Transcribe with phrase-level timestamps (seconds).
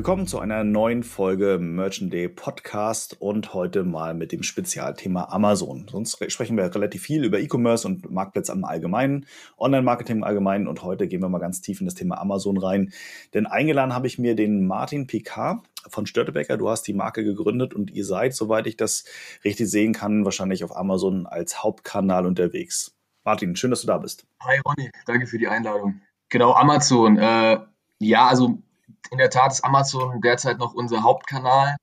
[0.00, 5.86] Willkommen zu einer neuen Folge Merchant Day Podcast und heute mal mit dem Spezialthema Amazon.
[5.90, 9.26] Sonst sprechen wir relativ viel über E-Commerce und Marktplätze im Allgemeinen,
[9.58, 12.94] Online-Marketing im Allgemeinen und heute gehen wir mal ganz tief in das Thema Amazon rein.
[13.34, 16.56] Denn eingeladen habe ich mir den Martin Picard von Störtebecker.
[16.56, 19.04] Du hast die Marke gegründet und ihr seid, soweit ich das
[19.44, 22.96] richtig sehen kann, wahrscheinlich auf Amazon als Hauptkanal unterwegs.
[23.22, 24.26] Martin, schön, dass du da bist.
[24.40, 26.00] Hi Ronny, danke für die Einladung.
[26.30, 27.18] Genau, Amazon.
[27.18, 27.58] Äh,
[27.98, 28.62] ja, also
[29.10, 31.76] in der Tat ist Amazon derzeit noch unser Hauptkanal.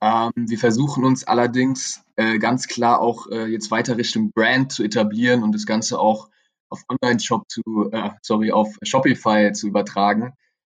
[0.00, 4.82] Ähm, wir versuchen uns allerdings äh, ganz klar auch äh, jetzt weiter Richtung Brand zu
[4.82, 6.28] etablieren und das Ganze auch
[6.68, 10.32] auf Online-Shop zu, äh, sorry, auf Shopify zu übertragen.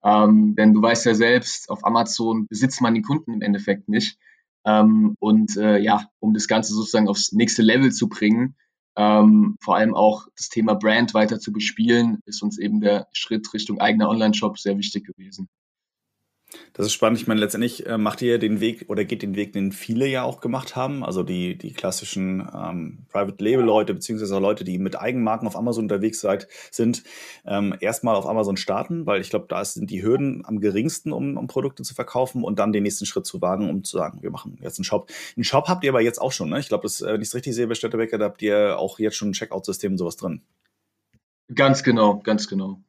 [0.04, 4.18] Ähm, denn du weißt ja selbst, auf Amazon besitzt man die Kunden im Endeffekt nicht.
[4.66, 8.56] Ähm, und äh, ja, um das Ganze sozusagen aufs nächste Level zu bringen,
[8.96, 13.54] ähm, vor allem auch das Thema Brand weiter zu bespielen, ist uns eben der Schritt
[13.54, 15.48] Richtung eigener Online-Shop sehr wichtig gewesen.
[16.74, 17.20] Das ist spannend.
[17.20, 20.24] Ich meine, letztendlich äh, macht ihr den Weg oder geht den Weg, den viele ja
[20.24, 21.04] auch gemacht haben.
[21.04, 25.86] Also die, die klassischen ähm, Private Label Leute, beziehungsweise Leute, die mit Eigenmarken auf Amazon
[25.86, 27.04] unterwegs seid, sind,
[27.46, 31.38] ähm, erstmal auf Amazon starten, weil ich glaube, da sind die Hürden am geringsten, um,
[31.38, 34.32] um Produkte zu verkaufen und dann den nächsten Schritt zu wagen, um zu sagen, wir
[34.32, 35.10] machen jetzt einen Shop.
[35.36, 36.60] Einen Shop habt ihr aber jetzt auch schon, ne?
[36.60, 39.30] Ich glaube, wenn ich es richtig sehe bei Städtebecker, da habt ihr auch jetzt schon
[39.30, 40.42] ein Checkout-System und sowas drin.
[41.54, 42.80] Ganz genau, ganz genau.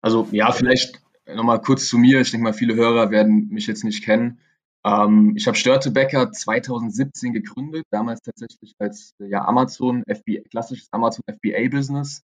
[0.00, 2.20] Also ja, vielleicht nochmal kurz zu mir.
[2.20, 4.40] Ich denke mal, viele Hörer werden mich jetzt nicht kennen.
[4.84, 12.22] Ähm, ich habe Störtebecker 2017 gegründet, damals tatsächlich als ja, Amazon, FBA, klassisches Amazon FBA-Business.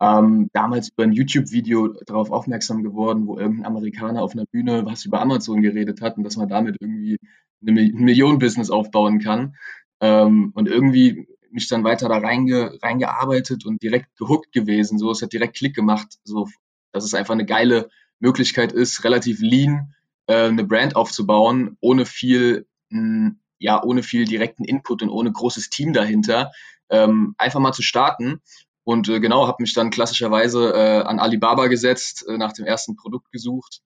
[0.00, 5.06] Ähm, damals über ein YouTube-Video darauf aufmerksam geworden, wo irgendein Amerikaner auf einer Bühne was
[5.06, 7.18] über Amazon geredet hat und dass man damit irgendwie
[7.66, 9.56] eine, ein Millionen-Business aufbauen kann.
[10.00, 14.98] Ähm, und irgendwie mich dann weiter da reinge, reingearbeitet und direkt gehuckt gewesen.
[14.98, 16.18] So, es hat direkt Klick gemacht.
[16.24, 16.48] So,
[16.92, 17.88] das ist einfach eine geile
[18.18, 19.94] Möglichkeit ist, relativ lean
[20.26, 25.32] äh, eine Brand aufzubauen, ohne viel, mh, hm, ja, ohne viel direkten Input und ohne
[25.32, 26.52] großes Team dahinter,
[26.90, 28.40] ähm, einfach mal zu starten.
[28.84, 32.96] Und äh, genau, habe mich dann klassischerweise äh, an Alibaba gesetzt, äh, nach dem ersten
[32.96, 33.80] Produkt gesucht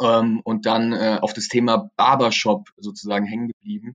[0.00, 3.94] ähm, und dann äh, auf das Thema Barbershop sozusagen hängen geblieben.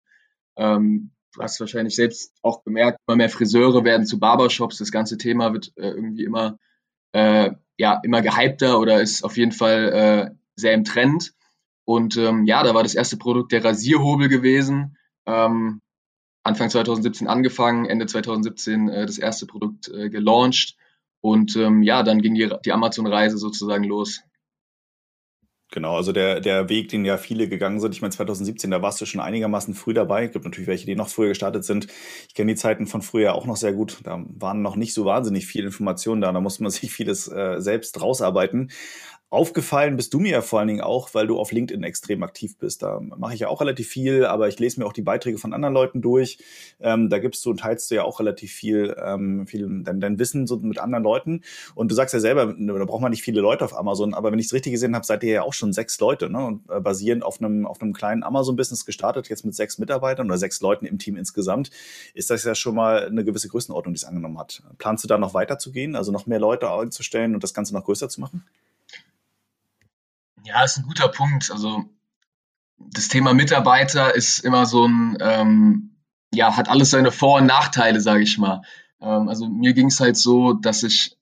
[0.58, 4.78] Ähm, du hast wahrscheinlich selbst auch gemerkt, immer mehr Friseure werden zu Barbershops.
[4.78, 6.58] Das ganze Thema wird äh, irgendwie immer
[7.14, 11.34] äh, ja immer gehypter oder ist auf jeden Fall äh, sehr im Trend.
[11.86, 14.98] Und ähm, ja, da war das erste Produkt der Rasierhobel gewesen.
[15.26, 15.82] Ähm,
[16.44, 20.76] Anfang 2017 angefangen, Ende 2017 äh, das erste Produkt äh, gelauncht.
[21.22, 24.22] Und ähm, ja, dann ging die, die Amazon-Reise sozusagen los.
[25.72, 27.94] Genau, also der, der Weg, den ja viele gegangen sind.
[27.94, 30.26] Ich meine, 2017, da warst du schon einigermaßen früh dabei.
[30.26, 31.86] Es gibt natürlich welche, die noch früher gestartet sind.
[32.28, 34.00] Ich kenne die Zeiten von früher auch noch sehr gut.
[34.04, 36.32] Da waren noch nicht so wahnsinnig viele Informationen da.
[36.32, 38.72] Da musste man sich vieles äh, selbst rausarbeiten.
[39.32, 42.58] Aufgefallen bist du mir ja vor allen Dingen auch, weil du auf LinkedIn extrem aktiv
[42.58, 42.82] bist.
[42.82, 45.54] Da mache ich ja auch relativ viel, aber ich lese mir auch die Beiträge von
[45.54, 46.40] anderen Leuten durch.
[46.80, 50.18] Ähm, da gibst du und teilst du ja auch relativ viel, ähm, viel dein, dein
[50.18, 51.42] Wissen so mit anderen Leuten.
[51.76, 54.32] Und du sagst ja selber, ne, da braucht man nicht viele Leute auf Amazon, aber
[54.32, 56.44] wenn ich es richtig gesehen habe, seid ihr ja auch schon sechs Leute, ne?
[56.44, 60.40] Und äh, basierend auf einem, auf einem kleinen Amazon-Business gestartet, jetzt mit sechs Mitarbeitern oder
[60.40, 61.70] sechs Leuten im Team insgesamt,
[62.16, 64.64] ist das ja schon mal eine gewisse Größenordnung, die es angenommen hat.
[64.80, 68.10] Planst du da noch weiterzugehen, also noch mehr Leute einzustellen und das Ganze noch größer
[68.10, 68.44] zu machen?
[70.44, 71.52] Ja, ist ein guter Punkt.
[71.52, 71.86] Also
[72.78, 75.96] das Thema Mitarbeiter ist immer so ein, ähm,
[76.34, 78.62] ja, hat alles seine Vor- und Nachteile, sage ich mal.
[79.02, 81.18] Ähm, also mir ging es halt so, dass ich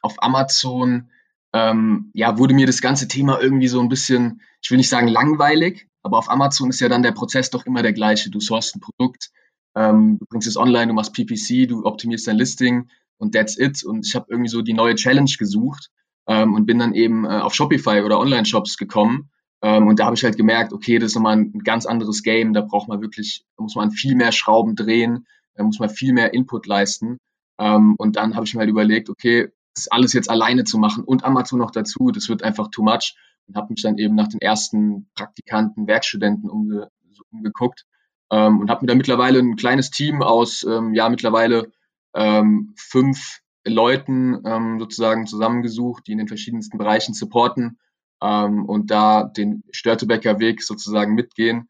[0.00, 1.10] auf Amazon,
[1.52, 5.08] ähm, ja, wurde mir das ganze Thema irgendwie so ein bisschen, ich will nicht sagen
[5.08, 8.30] langweilig, aber auf Amazon ist ja dann der Prozess doch immer der gleiche.
[8.30, 9.30] Du sourst ein Produkt,
[9.76, 13.84] ähm, du bringst es online, du machst PPC, du optimierst dein Listing und that's it.
[13.84, 15.90] Und ich habe irgendwie so die neue Challenge gesucht
[16.26, 19.30] ähm, und bin dann eben äh, auf Shopify oder Online-Shops gekommen.
[19.62, 22.52] Ähm, und da habe ich halt gemerkt, okay, das ist nochmal ein, ganz anderes Game.
[22.52, 26.12] Da braucht man wirklich, da muss man viel mehr Schrauben drehen, da muss man viel
[26.12, 27.18] mehr Input leisten.
[27.58, 31.04] Ähm, und dann habe ich mir halt überlegt, okay, das alles jetzt alleine zu machen
[31.04, 33.16] und Amazon noch dazu, das wird einfach too much.
[33.46, 36.88] Und habe mich dann eben nach den ersten Praktikanten, Werkstudenten umge
[37.30, 37.86] umgeguckt
[38.30, 41.72] ähm, und habe mir da mittlerweile ein kleines Team aus, ähm, ja, mittlerweile
[42.14, 47.78] ähm, fünf Leuten ähm, sozusagen zusammengesucht, die in den verschiedensten Bereichen supporten
[48.22, 51.68] ähm, und da den Störtebecker Weg sozusagen mitgehen.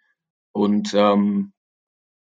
[0.53, 1.53] Und ähm,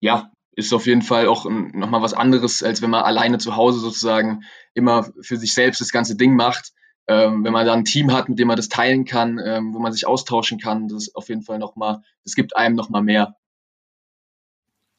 [0.00, 3.78] ja, ist auf jeden Fall auch nochmal was anderes, als wenn man alleine zu Hause
[3.78, 4.42] sozusagen
[4.74, 6.72] immer für sich selbst das ganze Ding macht.
[7.08, 9.78] Ähm, wenn man da ein Team hat, mit dem man das teilen kann, ähm, wo
[9.78, 13.36] man sich austauschen kann, das ist auf jeden Fall nochmal, das gibt einem nochmal mehr.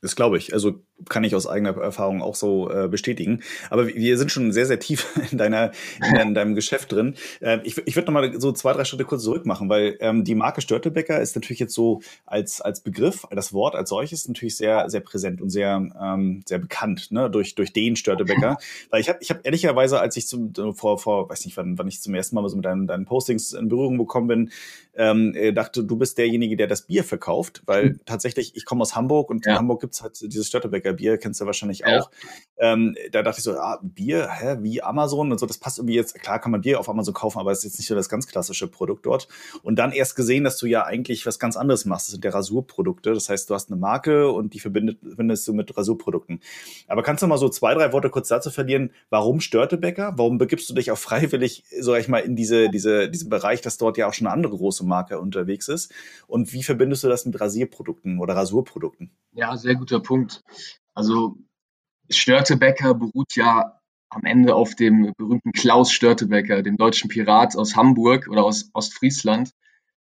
[0.01, 0.53] Das glaube ich.
[0.53, 3.41] Also kann ich aus eigener Erfahrung auch so äh, bestätigen.
[3.69, 5.71] Aber wir sind schon sehr, sehr tief in, deiner,
[6.07, 7.15] in, in deinem Geschäft drin.
[7.39, 10.35] Äh, ich ich würde nochmal so zwei, drei Schritte kurz zurück machen, weil ähm, die
[10.35, 14.89] Marke Störtebecker ist natürlich jetzt so als, als Begriff, das Wort als solches natürlich sehr,
[14.89, 17.29] sehr präsent und sehr, ähm, sehr bekannt ne?
[17.29, 18.57] durch, durch den Störtebecker.
[18.91, 21.87] weil ich habe ich hab ehrlicherweise, als ich zum, vor, vor, weiß nicht, wann, wann
[21.87, 24.51] ich zum ersten Mal so mit deinen, deinen Postings in Berührung bekommen bin,
[24.95, 27.99] ähm, äh, dachte, du bist derjenige, der das Bier verkauft, weil hm.
[28.05, 29.53] tatsächlich, ich komme aus Hamburg und ja.
[29.53, 31.99] in Hamburg gibt's halt dieses Störtebecker Bier, kennst du wahrscheinlich ja.
[31.99, 32.11] auch.
[32.57, 35.95] Ähm, da dachte ich so, ah, Bier, hä, wie Amazon und so, das passt irgendwie
[35.95, 38.09] jetzt, klar kann man Bier auf Amazon kaufen, aber es ist jetzt nicht so das
[38.09, 39.27] ganz klassische Produkt dort.
[39.63, 42.31] Und dann erst gesehen, dass du ja eigentlich was ganz anderes machst, das sind ja
[42.31, 46.41] Rasurprodukte, das heißt, du hast eine Marke und die verbindet, verbindest du mit Rasurprodukten.
[46.87, 50.13] Aber kannst du mal so zwei, drei Worte kurz dazu verlieren, warum Störtebecker?
[50.17, 53.77] Warum begibst du dich auch freiwillig, sag ich mal, in diese, diese, diesen Bereich, dass
[53.77, 55.93] dort ja auch schon eine andere große Marke unterwegs ist?
[56.27, 59.11] Und wie verbindest du das mit Rasierprodukten oder Rasurprodukten?
[59.37, 60.41] Ja, sehr guter Punkt.
[60.95, 61.37] Also
[62.09, 63.79] Störtebecker beruht ja
[64.09, 69.51] am Ende auf dem berühmten Klaus Störtebecker, dem deutschen Pirat aus Hamburg oder aus Ostfriesland,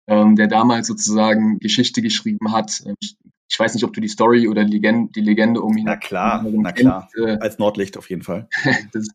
[0.05, 2.83] ähm, der damals sozusagen Geschichte geschrieben hat.
[2.99, 3.15] Ich,
[3.49, 5.85] ich, weiß nicht, ob du die Story oder die Legende, die Legende um ihn.
[5.85, 7.09] Na klar, na klar.
[7.17, 8.47] Äh, Als Nordlicht auf jeden Fall.
[8.93, 9.07] das,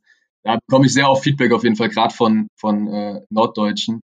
[0.42, 4.00] da bekomme ich sehr auf Feedback auf jeden Fall, gerade von, von äh, Norddeutschen.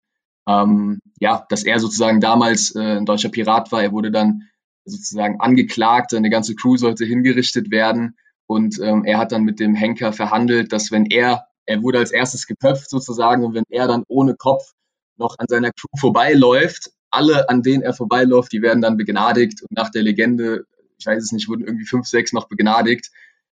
[0.47, 3.81] Ähm, ja, dass er sozusagen damals äh, ein deutscher Pirat war.
[3.81, 4.49] Er wurde dann
[4.85, 9.75] sozusagen angeklagt, seine ganze Crew sollte hingerichtet werden und ähm, er hat dann mit dem
[9.75, 14.03] Henker verhandelt, dass wenn er, er wurde als erstes geköpft sozusagen und wenn er dann
[14.07, 14.73] ohne Kopf
[15.17, 19.71] noch an seiner Crew vorbeiläuft, alle, an denen er vorbeiläuft, die werden dann begnadigt und
[19.71, 20.65] nach der Legende,
[20.97, 23.11] ich weiß es nicht, wurden irgendwie fünf, sechs noch begnadigt.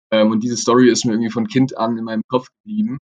[0.10, 2.98] Ähm, und diese Story ist mir irgendwie von Kind an in meinem Kopf geblieben.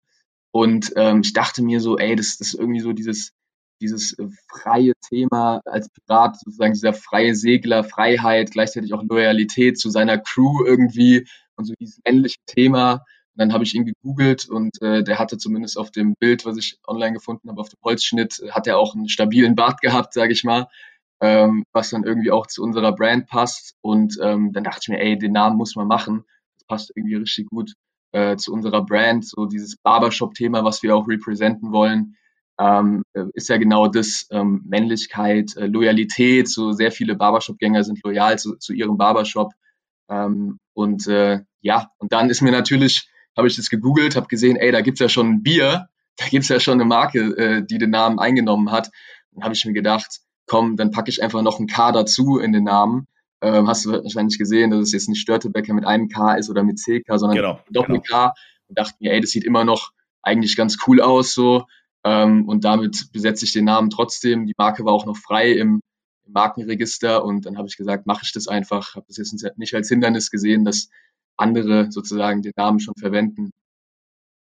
[0.52, 3.34] Und ähm, ich dachte mir so, ey, das, das ist irgendwie so dieses,
[3.82, 9.90] dieses äh, freie Thema als Pirat, sozusagen dieser freie Segler, Freiheit, gleichzeitig auch Loyalität zu
[9.90, 12.94] seiner Crew irgendwie und so dieses männliche Thema.
[12.94, 13.02] Und
[13.42, 16.80] dann habe ich ihn gegoogelt und äh, der hatte zumindest auf dem Bild, was ich
[16.88, 20.34] online gefunden habe, auf dem Holzschnitt, äh, hat er auch einen stabilen Bart gehabt, sage
[20.34, 20.68] ich mal,
[21.22, 23.76] ähm, was dann irgendwie auch zu unserer Brand passt.
[23.82, 26.24] Und ähm, dann dachte ich mir, ey, den Namen muss man machen.
[26.58, 27.74] Das passt irgendwie richtig gut
[28.12, 32.16] äh, zu unserer Brand, so dieses Barbershop-Thema, was wir auch representen wollen
[32.60, 36.50] ähm, ist ja genau das ähm, Männlichkeit, äh, Loyalität.
[36.50, 39.54] So sehr viele Barbershop-Gänger sind loyal zu, zu ihrem Barbershop.
[40.10, 44.56] Ähm, und äh, ja, und dann ist mir natürlich, habe ich das gegoogelt, habe gesehen,
[44.56, 45.88] ey, da gibt's ja schon ein Bier,
[46.18, 48.90] da gibt's ja schon eine Marke, äh, die den Namen eingenommen hat.
[49.32, 52.54] Dann habe ich mir gedacht, komm, dann packe ich einfach noch ein K dazu in
[52.54, 53.08] den Namen.
[53.42, 56.64] Ähm, hast du wahrscheinlich gesehen, dass es jetzt nicht Störtebecker mit einem K ist oder
[56.64, 58.10] mit CK, sondern genau, Doppel-K.
[58.10, 58.34] Genau.
[58.68, 59.92] Und dachte mir, ey, das sieht immer noch
[60.24, 61.66] eigentlich ganz cool aus so.
[62.04, 64.46] Ähm, und damit besetze ich den Namen trotzdem.
[64.46, 65.82] Die Marke war auch noch frei im,
[66.26, 68.96] im Markenregister und dann habe ich gesagt, mache ich das einfach.
[68.96, 70.90] Habe das jetzt nicht als Hindernis gesehen, dass
[71.38, 73.52] andere sozusagen den Namen schon verwenden.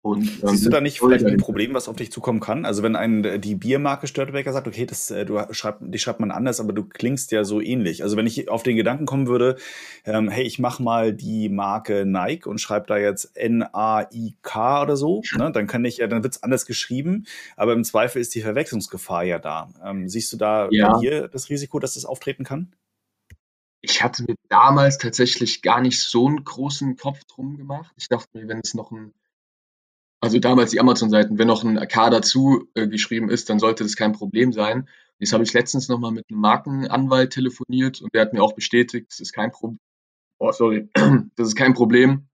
[0.07, 2.65] Und, ähm, Siehst du da nicht vielleicht ein Problem, was auf dich zukommen kann?
[2.65, 6.21] Also wenn ein äh, die Biermarke Störtebecker sagt, okay, das, äh, du schreib, die schreibt
[6.21, 8.03] man anders, aber du klingst ja so ähnlich.
[8.03, 9.57] Also wenn ich auf den Gedanken kommen würde,
[10.05, 15.21] ähm, hey, ich mach mal die Marke Nike und schreibe da jetzt N-A-I-K oder so,
[15.37, 17.25] ne, dann kann ich ja, dann wird's anders geschrieben,
[17.57, 19.69] aber im Zweifel ist die Verwechslungsgefahr ja da.
[19.83, 20.93] Ähm, siehst du da ja.
[20.93, 22.71] bei dir das Risiko, dass das auftreten kann?
[23.81, 27.93] Ich hatte mir damals tatsächlich gar nicht so einen großen Kopf drum gemacht.
[27.97, 29.13] Ich dachte mir, wenn es noch ein
[30.19, 33.95] also damals die Amazon-Seiten, wenn noch ein AK dazu äh, geschrieben ist, dann sollte das
[33.95, 34.87] kein Problem sein.
[35.19, 39.07] Jetzt habe ich letztens nochmal mit einem Markenanwalt telefoniert und der hat mir auch bestätigt,
[39.09, 39.79] das ist kein Problem.
[40.39, 40.89] Oh, sorry,
[41.35, 42.27] das ist kein Problem,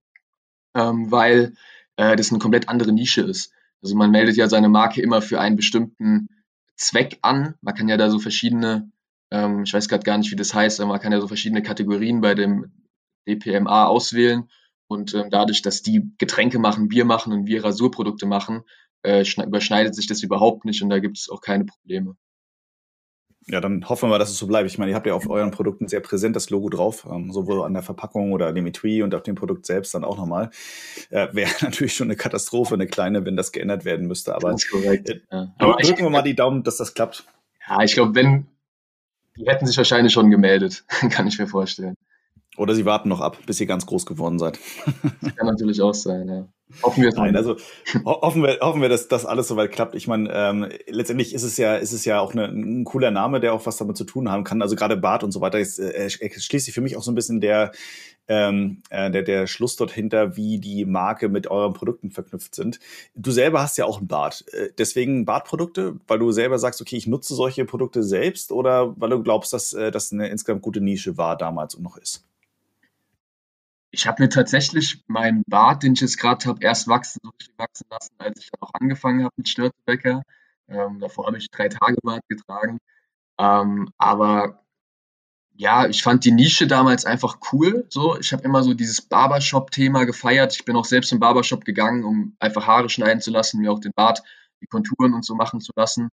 [0.76, 1.54] ähm, weil
[1.96, 3.54] äh, das eine komplett andere Nische ist.
[3.82, 6.30] Also man meldet ja seine Marke immer für einen bestimmten
[6.76, 7.56] Zweck an.
[7.62, 8.92] Man kann ja da so verschiedene,
[9.32, 11.62] ähm, ich weiß gerade gar nicht, wie das heißt, aber man kann ja so verschiedene
[11.62, 12.72] Kategorien bei dem
[13.28, 14.50] DPMA auswählen.
[14.88, 18.64] Und ähm, dadurch, dass die Getränke machen, Bier machen und wir Rasurprodukte machen,
[19.04, 22.16] äh, überschneidet sich das überhaupt nicht und da gibt es auch keine Probleme.
[23.48, 24.70] Ja, dann hoffen wir dass es so bleibt.
[24.70, 27.64] Ich meine, ihr habt ja auf euren Produkten sehr präsent das Logo drauf, ähm, sowohl
[27.64, 30.50] an der Verpackung oder an dem Etui und auf dem Produkt selbst dann auch nochmal.
[31.10, 34.34] Äh, Wäre natürlich schon eine Katastrophe, eine kleine, wenn das geändert werden müsste.
[34.36, 35.54] Aber, korrekt, äh, ja.
[35.58, 37.26] aber drücken wir mal die Daumen, dass das klappt.
[37.68, 38.48] Ja, ich glaube, wenn,
[39.38, 41.96] die hätten sich wahrscheinlich schon gemeldet, kann ich mir vorstellen.
[42.56, 44.60] Oder sie warten noch ab, bis ihr ganz groß geworden seid.
[45.22, 46.48] Das kann natürlich auch sein, ja.
[46.82, 47.56] Hoffen wir es Nein, also
[48.04, 49.96] ho hoffen wir, hoffen wir, dass das alles soweit klappt.
[49.96, 53.40] Ich meine, ähm, letztendlich ist es ja, ist es ja auch eine, ein cooler Name,
[53.40, 54.62] der auch was damit zu tun haben kann.
[54.62, 57.16] Also gerade Bart und so weiter ist, äh, schließt sich für mich auch so ein
[57.16, 57.72] bisschen der,
[58.28, 62.80] ähm, äh, der, der Schluss dort hinter, wie die Marke mit euren Produkten verknüpft sind.
[63.16, 64.46] Du selber hast ja auch ein Bart.
[64.54, 69.10] Äh, deswegen Bartprodukte, weil du selber sagst, okay, ich nutze solche Produkte selbst oder weil
[69.10, 72.26] du glaubst, dass äh, das eine insgesamt gute Nische war damals und noch ist?
[73.96, 77.22] Ich habe mir tatsächlich meinen Bart, den ich jetzt gerade habe, erst wachsen,
[77.58, 80.24] wachsen lassen, als ich dann auch angefangen habe mit Störtebecker.
[80.68, 82.80] Ähm, davor habe ich drei Tage Bart getragen.
[83.38, 84.64] Ähm, aber
[85.54, 87.86] ja, ich fand die Nische damals einfach cool.
[87.90, 90.56] So, ich habe immer so dieses Barbershop-Thema gefeiert.
[90.56, 93.80] Ich bin auch selbst im Barbershop gegangen, um einfach Haare schneiden zu lassen, mir auch
[93.80, 94.24] den Bart,
[94.62, 96.10] die Konturen und so machen zu lassen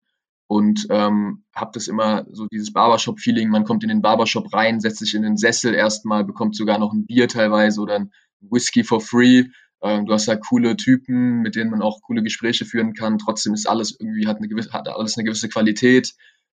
[0.50, 3.50] und ähm, habe das immer so dieses Barbershop-Feeling.
[3.50, 6.92] Man kommt in den Barbershop rein, setzt sich in den Sessel erstmal, bekommt sogar noch
[6.92, 9.44] ein Bier teilweise oder ein Whisky for free.
[9.80, 13.18] Ähm, du hast da coole Typen, mit denen man auch coole Gespräche führen kann.
[13.18, 16.14] Trotzdem ist alles irgendwie hat eine gewisse hat alles eine gewisse Qualität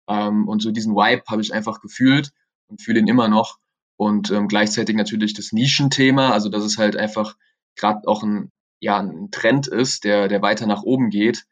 [0.08, 2.32] ähm, und so diesen Vibe habe ich einfach gefühlt
[2.68, 3.58] und fühle ihn immer noch.
[3.98, 7.36] Und ähm, gleichzeitig natürlich das Nischenthema, also dass es halt einfach
[7.76, 11.44] gerade auch ein ja ein Trend ist, der der weiter nach oben geht.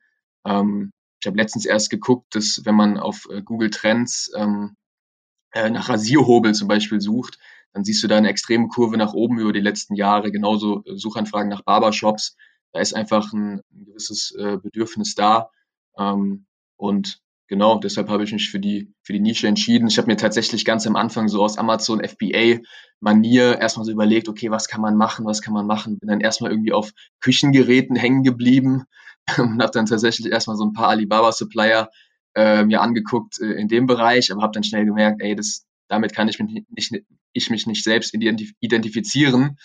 [0.45, 4.75] Ähm, ich habe letztens erst geguckt, dass wenn man auf äh, Google Trends ähm,
[5.51, 7.37] äh, nach Rasierhobel zum Beispiel sucht,
[7.73, 10.31] dann siehst du da eine extreme Kurve nach oben über die letzten Jahre.
[10.31, 12.37] Genauso äh, Suchanfragen nach Barbershops.
[12.71, 15.49] Da ist einfach ein, gewisses äh, Bedürfnis da.
[15.97, 16.45] Ähm,
[16.77, 19.89] und genau, deshalb habe ich mich für die, für die Nische entschieden.
[19.89, 22.59] Ich habe mir tatsächlich ganz am Anfang so aus Amazon FBA
[23.01, 25.99] Manier erstmal so überlegt, okay, was kann man machen, was kann man machen.
[25.99, 28.85] Bin dann erstmal irgendwie auf Küchengeräten hängen geblieben
[29.37, 31.89] und habe dann tatsächlich erstmal so ein paar Alibaba-Supplier
[32.35, 36.13] äh, mir angeguckt äh, in dem Bereich, aber habe dann schnell gemerkt, ey, das, damit
[36.13, 39.57] kann ich mich nicht, ich mich nicht selbst identif identifizieren.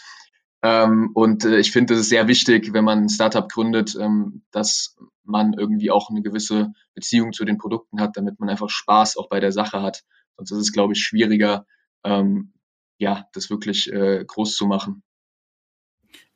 [0.62, 4.42] Ähm, und äh, ich finde, es ist sehr wichtig, wenn man ein Startup gründet, ähm,
[4.50, 9.16] dass man irgendwie auch eine gewisse Beziehung zu den Produkten hat, damit man einfach Spaß
[9.18, 10.04] auch bei der Sache hat.
[10.36, 11.66] Sonst ist es, glaube ich, schwieriger,
[12.02, 12.54] ähm,
[12.98, 15.02] ja, das wirklich äh, groß zu machen.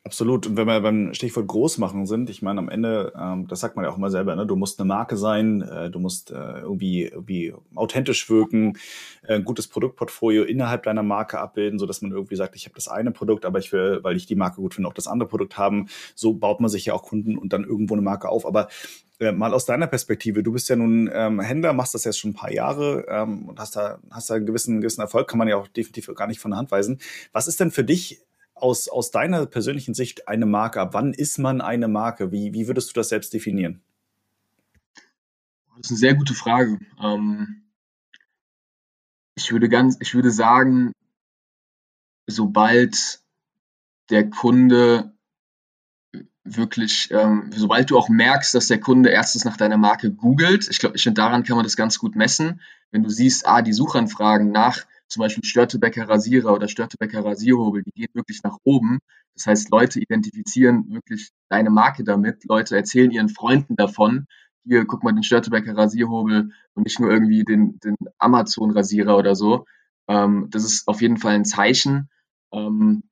[0.05, 0.47] Absolut.
[0.47, 3.83] Und wenn wir beim Stichwort Großmachen sind, ich meine, am Ende, ähm, das sagt man
[3.83, 4.47] ja auch immer selber, ne?
[4.47, 8.77] du musst eine Marke sein, äh, du musst äh, irgendwie, irgendwie authentisch wirken,
[9.23, 12.75] äh, ein gutes Produktportfolio innerhalb deiner Marke abbilden, so dass man irgendwie sagt, ich habe
[12.75, 15.27] das eine Produkt, aber ich will, weil ich die Marke gut finde, auch das andere
[15.27, 15.89] Produkt haben.
[16.15, 18.45] So baut man sich ja auch Kunden und dann irgendwo eine Marke auf.
[18.45, 18.69] Aber
[19.19, 22.31] äh, mal aus deiner Perspektive, du bist ja nun ähm, Händler, machst das jetzt schon
[22.31, 25.49] ein paar Jahre ähm, und hast da, hast da einen gewissen, gewissen Erfolg, kann man
[25.49, 26.99] ja auch definitiv gar nicht von der Hand weisen.
[27.33, 28.21] Was ist denn für dich
[28.61, 30.93] aus, aus deiner persönlichen Sicht eine Marke ab?
[30.93, 32.31] Wann ist man eine Marke?
[32.31, 33.81] Wie, wie würdest du das selbst definieren?
[35.77, 36.79] Das ist eine sehr gute Frage.
[37.01, 37.63] Ähm,
[39.35, 40.91] ich würde ganz, ich würde sagen,
[42.27, 43.21] sobald
[44.09, 45.13] der Kunde
[46.43, 50.79] wirklich, ähm, sobald du auch merkst, dass der Kunde erstens nach deiner Marke googelt, ich
[50.79, 52.61] glaube, ich daran kann man das ganz gut messen.
[52.91, 57.91] Wenn du siehst, ah, die Suchanfragen nach zum Beispiel Störtebecker Rasierer oder Störtebecker Rasierhobel, die
[57.91, 58.99] gehen wirklich nach oben.
[59.35, 62.45] Das heißt, Leute identifizieren wirklich deine Marke damit.
[62.45, 64.25] Leute erzählen ihren Freunden davon.
[64.65, 69.35] Hier, guck mal, den Störtebecker Rasierhobel und nicht nur irgendwie den, den Amazon Rasierer oder
[69.35, 69.65] so.
[70.07, 72.09] Ähm, das ist auf jeden Fall ein Zeichen.
[72.53, 73.03] Ähm,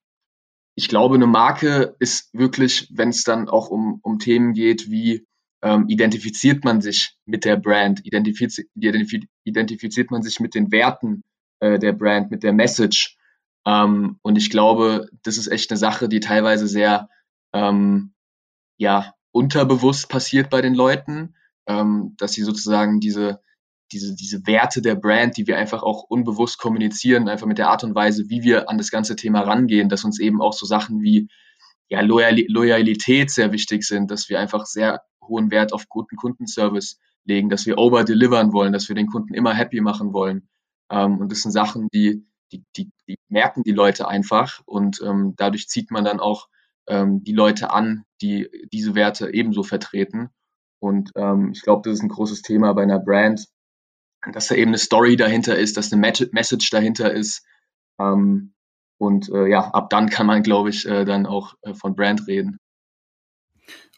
[0.75, 5.25] ich glaube, eine Marke ist wirklich, wenn es dann auch um, um Themen geht wie
[5.63, 8.67] ähm, identifiziert man sich mit der Brand, identifiziert,
[9.43, 11.23] identifiziert man sich mit den Werten,
[11.59, 13.17] äh, der Brand, mit der Message.
[13.65, 17.09] Ähm, und ich glaube, das ist echt eine Sache, die teilweise sehr
[17.53, 18.13] ähm,
[18.77, 21.35] ja, unterbewusst passiert bei den Leuten,
[21.67, 23.41] ähm, dass sie sozusagen diese,
[23.91, 27.83] diese, diese Werte der Brand, die wir einfach auch unbewusst kommunizieren, einfach mit der Art
[27.83, 31.01] und Weise, wie wir an das ganze Thema rangehen, dass uns eben auch so Sachen
[31.01, 31.27] wie
[31.89, 36.99] ja, Loyal Loyalität sehr wichtig sind, dass wir einfach sehr hohen Wert auf guten Kundenservice
[37.25, 40.49] legen, dass wir over-delivern wollen, dass wir den Kunden immer happy machen wollen.
[40.89, 45.33] Ähm, und das sind Sachen, die, die, die, die merken die Leute einfach und ähm,
[45.37, 46.47] dadurch zieht man dann auch
[46.87, 50.29] ähm, die Leute an, die diese Werte ebenso vertreten.
[50.79, 53.47] Und ähm, ich glaube, das ist ein großes Thema bei einer Brand,
[54.31, 56.01] dass da eben eine Story dahinter ist, dass eine
[56.31, 57.45] Message dahinter ist.
[57.99, 58.53] Ähm,
[58.99, 62.27] und äh, ja, ab dann kann man, glaube ich, äh, dann auch äh, von Brand
[62.27, 62.57] reden.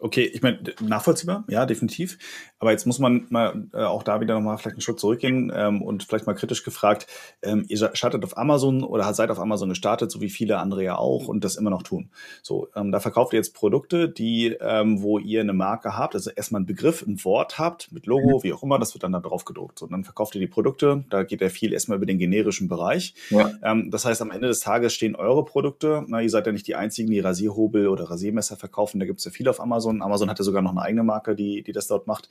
[0.02, 2.18] Okay, ich meine, nachvollziehbar, ja, definitiv.
[2.58, 5.82] Aber jetzt muss man mal äh, auch da wieder nochmal vielleicht einen Schritt zurückgehen ähm,
[5.82, 7.08] und vielleicht mal kritisch gefragt,
[7.42, 10.98] ähm, ihr startet auf Amazon oder seid auf Amazon gestartet, so wie viele andere ja
[10.98, 12.10] auch und das immer noch tun.
[12.42, 16.32] So, ähm, da verkauft ihr jetzt Produkte, die, ähm, wo ihr eine Marke habt, also
[16.32, 18.44] erstmal einen Begriff, ein Wort habt, mit Logo, mhm.
[18.44, 19.80] wie auch immer, das wird dann da drauf gedruckt.
[19.80, 22.70] So, und dann verkauft ihr die Produkte, da geht ja viel erstmal über den generischen
[22.70, 23.16] Bereich.
[23.32, 23.52] Ja.
[23.64, 26.68] Ähm, das heißt, am Ende des Tages stehen eure Produkte, na, ihr seid ja nicht
[26.68, 30.20] die einzigen, die Rasierhobel oder Rasiermesser verkaufen, da gibt es ja viele auf Amazon Amazon.
[30.20, 32.30] Amazon hat ja sogar noch eine eigene Marke, die, die das dort macht.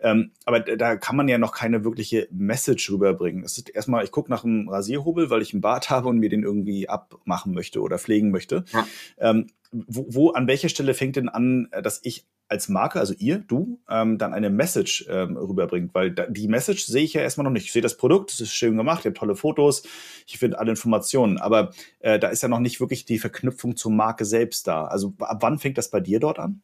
[0.00, 3.44] Ähm, aber da kann man ja noch keine wirkliche Message rüberbringen.
[3.44, 6.28] Es ist erstmal, ich gucke nach einem Rasierhobel, weil ich einen Bart habe und mir
[6.28, 8.64] den irgendwie abmachen möchte oder pflegen möchte.
[8.72, 8.86] Ja.
[9.18, 13.38] Ähm, wo, wo, an welcher Stelle fängt denn an, dass ich als Marke, also ihr,
[13.38, 15.94] du, ähm, dann eine Message ähm, rüberbringt?
[15.94, 17.66] Weil da, die Message sehe ich ja erstmal noch nicht.
[17.66, 19.82] Ich sehe das Produkt, es ist schön gemacht, ihr habt tolle Fotos,
[20.26, 23.92] ich finde alle Informationen, aber äh, da ist ja noch nicht wirklich die Verknüpfung zur
[23.92, 24.86] Marke selbst da.
[24.86, 26.62] Also ab wann fängt das bei dir dort an?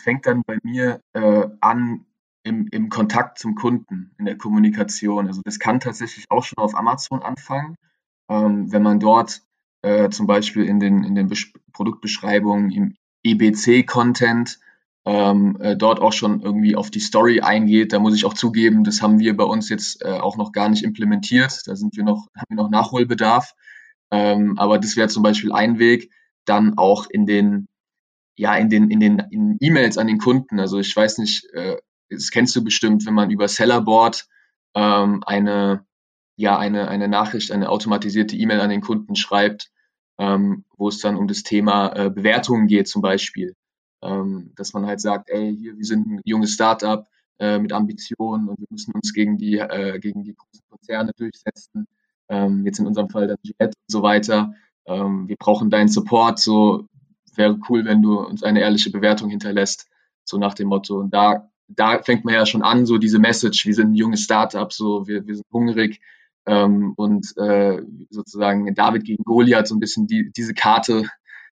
[0.00, 2.06] Fängt dann bei mir äh, an
[2.44, 5.26] im, im Kontakt zum Kunden, in der Kommunikation.
[5.26, 7.76] Also das kann tatsächlich auch schon auf Amazon anfangen,
[8.30, 9.42] ähm, wenn man dort
[9.82, 14.58] äh, zum Beispiel in den, in den Bes Produktbeschreibungen im EBC-Content
[15.04, 17.92] ähm, äh, dort auch schon irgendwie auf die Story eingeht.
[17.92, 20.68] Da muss ich auch zugeben, das haben wir bei uns jetzt äh, auch noch gar
[20.68, 21.62] nicht implementiert.
[21.66, 23.54] Da sind wir noch, haben wir noch Nachholbedarf.
[24.10, 26.10] Ähm, aber das wäre zum Beispiel ein Weg,
[26.44, 27.68] dann auch in den
[28.38, 30.60] ja, in den, in den in E-Mails an den Kunden.
[30.60, 31.76] Also ich weiß nicht, äh,
[32.08, 34.26] das kennst du bestimmt, wenn man über Sellerboard
[34.74, 35.84] ähm, eine,
[36.36, 39.70] ja, eine, eine Nachricht, eine automatisierte E-Mail an den Kunden schreibt,
[40.18, 43.54] ähm, wo es dann um das Thema äh, Bewertungen geht zum Beispiel.
[44.02, 47.08] Ähm, dass man halt sagt, ey, hier, wir sind ein junges Startup
[47.40, 51.88] äh, mit Ambitionen und wir müssen uns gegen die, äh, gegen die großen Konzerne durchsetzen.
[52.28, 54.54] Ähm, jetzt in unserem Fall dann Jet und so weiter.
[54.86, 56.86] Ähm, wir brauchen deinen Support, so
[57.38, 59.86] wäre cool, wenn du uns eine ehrliche Bewertung hinterlässt,
[60.24, 60.98] so nach dem Motto.
[60.98, 64.22] Und da, da fängt man ja schon an, so diese Message, wir sind ein junges
[64.22, 66.00] Startup, so wir, wir sind hungrig
[66.46, 71.04] ähm, und äh, sozusagen David gegen Goliath, so ein bisschen die, diese Karte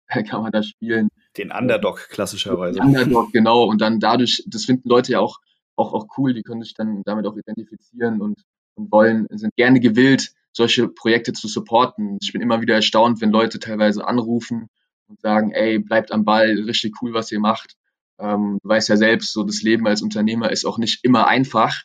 [0.29, 1.09] kann man da spielen.
[1.37, 2.81] Den Underdog klassischerweise.
[2.81, 3.65] Den Underdog, genau.
[3.65, 5.39] Und dann dadurch, das finden Leute ja auch,
[5.77, 8.43] auch, auch cool, die können sich dann damit auch identifizieren und,
[8.77, 12.19] und wollen, sind gerne gewillt, solche Projekte zu supporten.
[12.23, 14.69] Ich bin immer wieder erstaunt, wenn Leute teilweise anrufen
[15.09, 17.77] und sagen, ey, bleibt am Ball, richtig cool, was ihr macht.
[18.19, 21.83] Ähm, du weißt ja selbst, so das Leben als Unternehmer ist auch nicht immer einfach.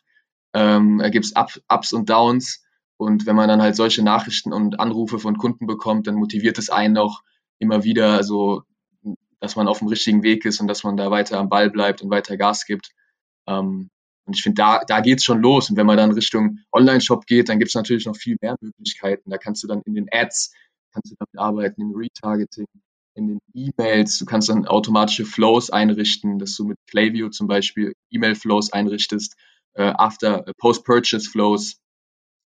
[0.54, 2.64] Ähm, da gibt's Up, Ups und Downs.
[2.98, 6.70] Und wenn man dann halt solche Nachrichten und Anrufe von Kunden bekommt, dann motiviert es
[6.70, 7.22] einen auch
[7.60, 8.64] immer wieder, also
[9.40, 12.02] dass man auf dem richtigen Weg ist und dass man da weiter am Ball bleibt
[12.02, 12.92] und weiter Gas gibt.
[13.48, 13.90] Ähm,
[14.26, 15.70] und ich finde, da, da geht's schon los.
[15.70, 19.30] Und wenn man dann Richtung Online-Shop geht, dann gibt's natürlich noch viel mehr Möglichkeiten.
[19.30, 20.54] Da kannst du dann in den Ads,
[20.94, 22.68] kannst du damit arbeiten, im Retargeting,
[23.20, 24.18] in den E-Mails.
[24.18, 29.36] Du kannst dann automatische Flows einrichten, dass du mit Klaviyo zum Beispiel E-Mail-Flows einrichtest,
[29.74, 31.80] äh, After äh, Post-Purchase-Flows,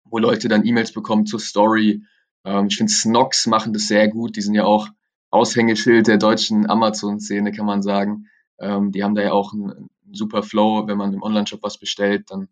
[0.05, 2.03] wo Leute dann E-Mails bekommen zur Story.
[2.45, 4.35] Ähm, ich finde, Snox machen das sehr gut.
[4.35, 4.89] Die sind ja auch
[5.31, 8.27] Aushängeschild der deutschen Amazon-Szene, kann man sagen.
[8.59, 10.87] Ähm, die haben da ja auch einen, einen super Flow.
[10.87, 12.49] Wenn man im Online-Shop was bestellt, dann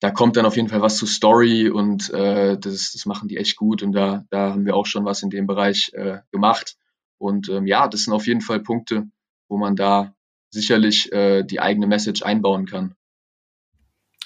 [0.00, 3.36] da kommt dann auf jeden Fall was zu Story und äh, das, das machen die
[3.36, 6.76] echt gut und da, da haben wir auch schon was in dem Bereich äh, gemacht.
[7.18, 9.04] Und ähm, ja, das sind auf jeden Fall Punkte,
[9.48, 10.14] wo man da
[10.50, 12.94] sicherlich äh, die eigene Message einbauen kann.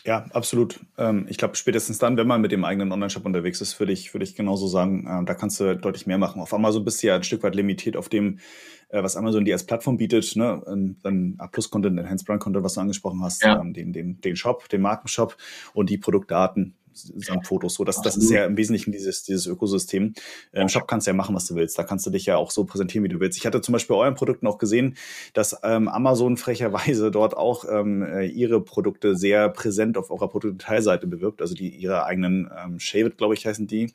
[0.05, 0.81] Ja, absolut.
[0.99, 4.13] Ähm, ich glaube, spätestens dann, wenn man mit dem eigenen Online-Shop unterwegs ist, würde ich,
[4.13, 6.43] würde ich genauso sagen, äh, da kannst du deutlich mehr machen.
[6.43, 8.41] Auf Amazon bist du ja ein Stück weit limitiert auf dem,
[8.89, 10.61] äh, was Amazon dir als Plattform bietet, ne?
[10.67, 13.61] Ähm, dann A-Plus-Content, Enhanced Brand-Content, was du angesprochen hast, ja.
[13.61, 15.37] ähm, den, den, den Shop, den Markenshop
[15.73, 17.75] und die Produktdaten samt Fotos.
[17.75, 20.15] So, das, das ist ja im Wesentlichen dieses, dieses Ökosystem.
[20.53, 21.79] Im Shop kannst du ja machen, was du willst.
[21.79, 23.39] Da kannst du dich ja auch so präsentieren, wie du willst.
[23.39, 24.97] Ich hatte zum Beispiel bei euren Produkten auch gesehen,
[25.33, 31.07] dass ähm, Amazon frecherweise dort auch ähm, äh, ihre Produkte sehr präsent auf eurer Produktdetailseite
[31.07, 31.41] bewirbt.
[31.41, 33.93] Also die ihre eigenen ähm, Shaved, glaube ich, heißen die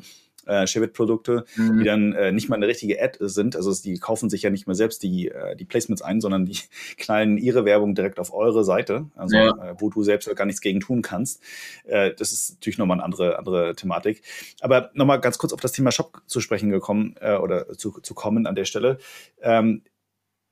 [0.48, 1.80] äh, Chevette-Produkte, mhm.
[1.80, 3.56] die dann äh, nicht mal eine richtige Ad sind.
[3.56, 6.58] Also die kaufen sich ja nicht mehr selbst die, äh, die Placements ein, sondern die
[6.98, 9.50] knallen ihre Werbung direkt auf eure Seite, also ja.
[9.50, 11.42] äh, wo du selbst gar nichts gegen tun kannst.
[11.86, 14.22] Äh, das ist natürlich nochmal eine andere, andere Thematik.
[14.62, 18.14] Aber nochmal ganz kurz auf das Thema Shop zu sprechen gekommen äh, oder zu, zu
[18.14, 18.98] kommen an der Stelle.
[19.42, 19.84] Ähm,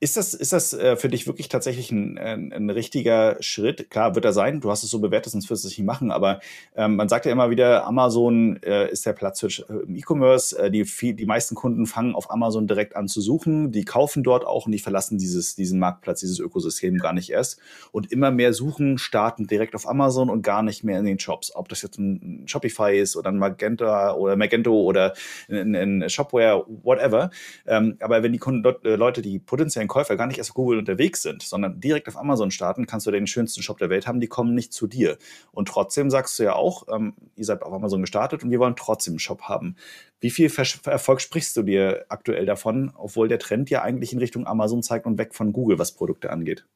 [0.05, 3.89] Ist das, ist das äh, für dich wirklich tatsächlich ein, ein, ein, richtiger Schritt?
[3.89, 4.61] Klar, wird er sein.
[4.61, 6.11] Du hast es so bewertet, sonst wirst du es nicht machen.
[6.11, 6.41] Aber
[6.75, 10.59] ähm, man sagt ja immer wieder, Amazon äh, ist der Platz für äh, E-Commerce.
[10.59, 10.83] Äh, die,
[11.15, 13.71] die meisten Kunden fangen auf Amazon direkt an zu suchen.
[13.71, 17.59] Die kaufen dort auch und die verlassen dieses, diesen Marktplatz, dieses Ökosystem gar nicht erst.
[17.91, 21.55] Und immer mehr Suchen starten direkt auf Amazon und gar nicht mehr in den Shops.
[21.55, 25.15] Ob das jetzt ein Shopify ist oder ein Magenta oder Magento oder
[25.49, 27.31] ein, ein Shopware, whatever.
[27.65, 30.79] Ähm, aber wenn die Kunden, äh, Leute, die potenziellen Käufer gar nicht erst auf Google
[30.79, 34.19] unterwegs sind, sondern direkt auf Amazon starten, kannst du den schönsten Shop der Welt haben,
[34.19, 35.17] die kommen nicht zu dir.
[35.53, 38.75] Und trotzdem sagst du ja auch, ähm, ihr seid auf Amazon gestartet und wir wollen
[38.75, 39.77] trotzdem einen Shop haben.
[40.19, 40.51] Wie viel
[40.83, 45.05] Erfolg sprichst du dir aktuell davon, obwohl der Trend ja eigentlich in Richtung Amazon zeigt
[45.05, 46.67] und weg von Google, was Produkte angeht?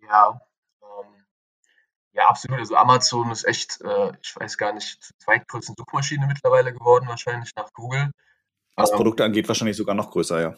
[0.00, 0.40] Ja,
[0.80, 1.24] ähm,
[2.12, 2.60] ja, absolut.
[2.60, 7.54] Also Amazon ist echt, äh, ich weiß gar nicht, zur zweitgrößten Suchmaschine mittlerweile geworden, wahrscheinlich
[7.56, 8.10] nach Google.
[8.74, 10.54] Was ähm, Produkte angeht, wahrscheinlich sogar noch größer, ja.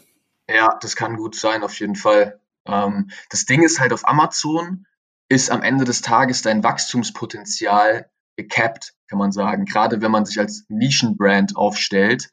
[0.48, 2.40] Ja, das kann gut sein, auf jeden Fall.
[2.66, 4.86] Ähm, das Ding ist halt auf Amazon
[5.28, 9.66] ist am Ende des Tages dein Wachstumspotenzial gecapped, kann man sagen.
[9.66, 12.30] Gerade wenn man sich als Nischenbrand aufstellt,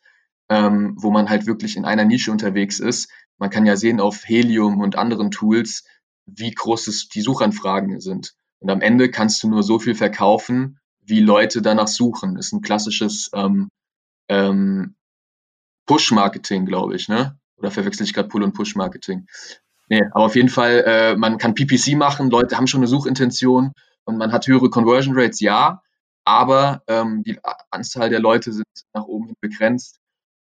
[0.50, 3.10] ähm, wo man halt wirklich in einer Nische unterwegs ist.
[3.38, 5.84] Man kann ja sehen auf Helium und anderen Tools,
[6.26, 8.36] wie groß es die Suchanfragen sind.
[8.60, 12.38] Und am Ende kannst du nur so viel verkaufen, wie Leute danach suchen.
[12.38, 13.70] Ist ein klassisches ähm,
[14.30, 14.96] ähm,
[15.86, 17.38] Push-Marketing, glaube ich, ne?
[17.58, 19.28] Oder verwechsel ich gerade Pull- und Push-Marketing?
[19.88, 23.72] Nee, aber auf jeden Fall, äh, man kann PPC machen, Leute haben schon eine Suchintention
[24.04, 25.82] und man hat höhere Conversion Rates, ja,
[26.26, 27.40] aber ähm, die
[27.70, 30.00] Anzahl der Leute sind nach oben hin begrenzt.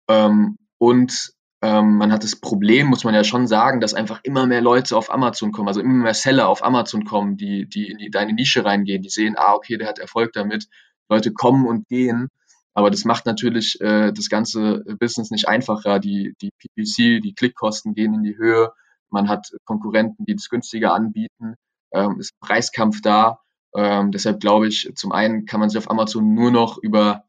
[0.09, 1.33] Ähm, und
[1.63, 4.97] ähm, man hat das Problem, muss man ja schon sagen, dass einfach immer mehr Leute
[4.97, 8.35] auf Amazon kommen, also immer mehr Seller auf Amazon kommen, die, die in die, deine
[8.35, 10.69] Nische reingehen, die sehen, ah, okay, der hat Erfolg damit.
[11.09, 12.29] Leute kommen und gehen
[12.77, 15.99] aber das macht natürlich äh, das ganze Business nicht einfacher.
[15.99, 18.71] Die, die PPC, die Klickkosten gehen in die Höhe.
[19.09, 21.55] Man hat Konkurrenten, die das günstiger anbieten.
[21.91, 23.41] Ähm, ist Preiskampf da.
[23.75, 27.25] Ähm, deshalb glaube ich, zum einen kann man sich auf Amazon nur noch über,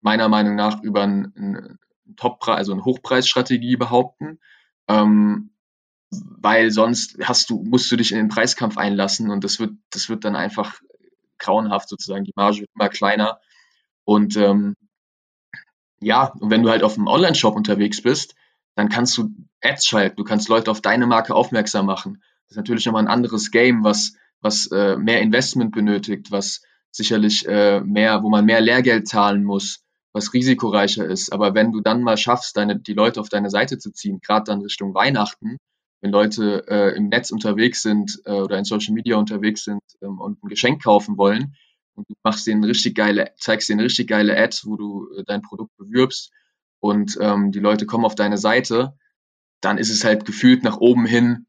[0.00, 1.78] meiner Meinung nach, über ein, ein
[2.16, 4.40] Toppreis, also eine Hochpreisstrategie behaupten.
[4.88, 5.50] Ähm,
[6.10, 10.08] weil sonst hast du, musst du dich in den Preiskampf einlassen und das wird, das
[10.08, 10.80] wird dann einfach
[11.38, 12.24] grauenhaft sozusagen.
[12.24, 13.38] Die Marge wird immer kleiner.
[14.02, 14.74] Und ähm,
[16.00, 18.34] ja, und wenn du halt auf einem Online-Shop unterwegs bist,
[18.76, 19.30] dann kannst du
[19.60, 22.22] Ads schalten, du kannst Leute auf deine Marke aufmerksam machen.
[22.46, 27.46] Das ist natürlich nochmal ein anderes Game, was, was äh, mehr Investment benötigt, was sicherlich
[27.46, 29.80] äh, mehr, wo man mehr Lehrgeld zahlen muss,
[30.12, 31.32] was risikoreicher ist.
[31.32, 34.44] Aber wenn du dann mal schaffst, deine, die Leute auf deine Seite zu ziehen, gerade
[34.44, 35.58] dann Richtung Weihnachten,
[36.00, 40.20] wenn Leute äh, im Netz unterwegs sind äh, oder in Social Media unterwegs sind ähm,
[40.20, 41.56] und ein Geschenk kaufen wollen,
[41.98, 45.42] und du machst denen richtig geile, zeigst denen richtig geile Ads, wo du äh, dein
[45.42, 46.30] Produkt bewirbst
[46.80, 48.96] und ähm, die Leute kommen auf deine Seite,
[49.60, 51.46] dann ist es halt gefühlt nach oben hin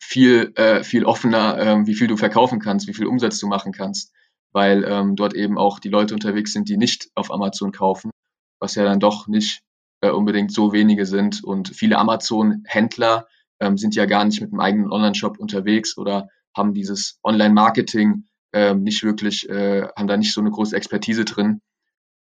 [0.00, 3.72] viel, äh, viel offener, ähm, wie viel du verkaufen kannst, wie viel Umsatz du machen
[3.72, 4.12] kannst,
[4.52, 8.10] weil ähm, dort eben auch die Leute unterwegs sind, die nicht auf Amazon kaufen,
[8.58, 9.62] was ja dann doch nicht
[10.00, 11.44] äh, unbedingt so wenige sind.
[11.44, 13.28] Und viele Amazon-Händler
[13.60, 18.84] ähm, sind ja gar nicht mit einem eigenen Online-Shop unterwegs oder haben dieses Online-Marketing ähm,
[18.84, 21.60] nicht wirklich, äh, haben da nicht so eine große Expertise drin.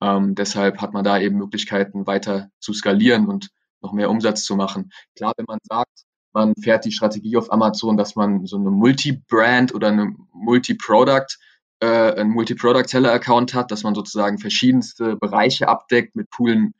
[0.00, 3.50] Ähm, deshalb hat man da eben Möglichkeiten, weiter zu skalieren und
[3.82, 4.92] noch mehr Umsatz zu machen.
[5.16, 9.74] Klar, wenn man sagt, man fährt die Strategie auf Amazon, dass man so eine Multi-Brand
[9.74, 11.36] oder eine Multi-Product,
[11.80, 16.74] äh, ein Multi-Product-Seller-Account hat, dass man sozusagen verschiedenste Bereiche abdeckt mit coolen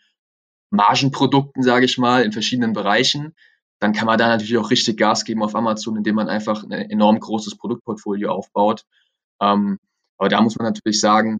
[0.70, 3.34] Margenprodukten, sage ich mal, in verschiedenen Bereichen,
[3.80, 6.70] dann kann man da natürlich auch richtig Gas geben auf Amazon, indem man einfach ein
[6.70, 8.84] enorm großes Produktportfolio aufbaut
[9.40, 9.78] ähm,
[10.18, 11.38] aber da muss man natürlich sagen,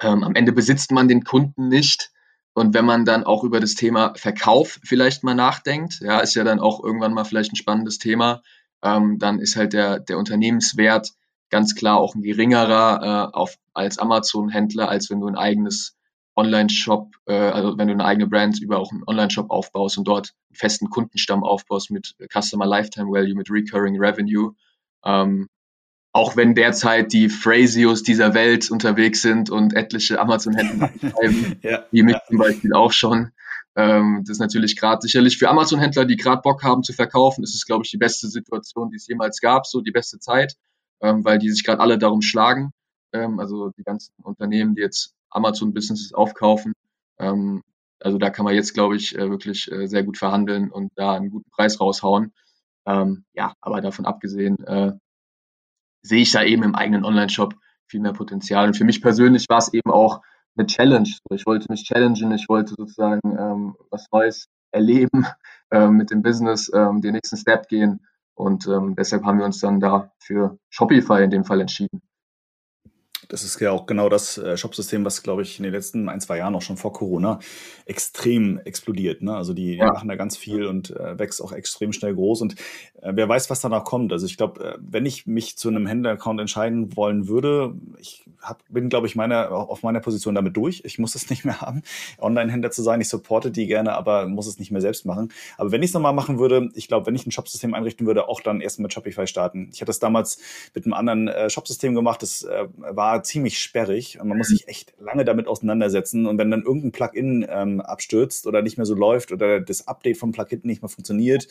[0.00, 2.10] ähm, am Ende besitzt man den Kunden nicht.
[2.54, 6.44] Und wenn man dann auch über das Thema Verkauf vielleicht mal nachdenkt, ja, ist ja
[6.44, 8.42] dann auch irgendwann mal vielleicht ein spannendes Thema,
[8.82, 11.10] ähm, dann ist halt der, der Unternehmenswert
[11.50, 15.96] ganz klar auch ein geringerer äh, auf, als Amazon-Händler, als wenn du ein eigenes
[16.36, 20.32] Online-Shop, äh, also wenn du eine eigene Brand über auch einen Online-Shop aufbaust und dort
[20.50, 24.54] einen festen Kundenstamm aufbaust mit Customer Lifetime Value, mit Recurring Revenue.
[25.04, 25.48] Ähm,
[26.14, 32.04] auch wenn derzeit die Phrasios dieser Welt unterwegs sind und etliche Amazon-Händler schreiben, ja, wie
[32.04, 32.22] mich ja.
[32.28, 33.32] zum Beispiel auch schon.
[33.74, 37.56] Ähm, das ist natürlich gerade sicherlich für Amazon-Händler, die gerade Bock haben zu verkaufen, ist
[37.56, 40.54] es, glaube ich, die beste Situation, die es jemals gab, so die beste Zeit,
[41.02, 42.70] ähm, weil die sich gerade alle darum schlagen.
[43.12, 46.74] Ähm, also die ganzen Unternehmen, die jetzt Amazon-Businesses aufkaufen.
[47.18, 47.64] Ähm,
[47.98, 51.14] also da kann man jetzt, glaube ich, äh, wirklich äh, sehr gut verhandeln und da
[51.14, 52.32] einen guten Preis raushauen.
[52.86, 54.92] Ähm, ja, aber davon abgesehen, äh,
[56.04, 57.54] sehe ich da eben im eigenen Online-Shop
[57.86, 58.66] viel mehr Potenzial.
[58.66, 60.20] Und für mich persönlich war es eben auch
[60.56, 61.08] eine Challenge.
[61.30, 65.26] Ich wollte mich challengen, ich wollte sozusagen ähm, was Neues erleben,
[65.70, 68.06] äh, mit dem Business äh, den nächsten Step gehen.
[68.34, 72.02] Und ähm, deshalb haben wir uns dann da für Shopify in dem Fall entschieden.
[73.28, 76.20] Das ist ja auch genau das äh, Shopsystem, was, glaube ich, in den letzten ein,
[76.20, 77.38] zwei Jahren, auch schon vor Corona,
[77.86, 79.22] extrem explodiert.
[79.22, 79.34] Ne?
[79.34, 79.92] Also die, ja.
[79.92, 82.42] machen da ganz viel und äh, wächst auch extrem schnell groß.
[82.42, 82.54] Und
[83.02, 84.12] äh, wer weiß, was danach kommt.
[84.12, 88.62] Also ich glaube, äh, wenn ich mich zu einem Händler-Account entscheiden wollen würde, ich hab,
[88.68, 90.82] bin, glaube ich, meine, auf meiner Position damit durch.
[90.84, 91.82] Ich muss es nicht mehr haben,
[92.18, 93.00] Online-Händler zu sein.
[93.00, 95.32] Ich supporte die gerne, aber muss es nicht mehr selbst machen.
[95.56, 98.28] Aber wenn ich es nochmal machen würde, ich glaube, wenn ich ein Shopsystem einrichten würde,
[98.28, 99.70] auch dann erst mit Shopify starten.
[99.72, 100.38] Ich hatte das damals
[100.74, 102.22] mit einem anderen äh, Shopsystem gemacht.
[102.22, 106.26] Das äh, war ziemlich sperrig und man muss sich echt lange damit auseinandersetzen.
[106.26, 110.16] Und wenn dann irgendein Plugin ähm, abstürzt oder nicht mehr so läuft oder das Update
[110.16, 111.48] vom Plugin nicht mehr funktioniert,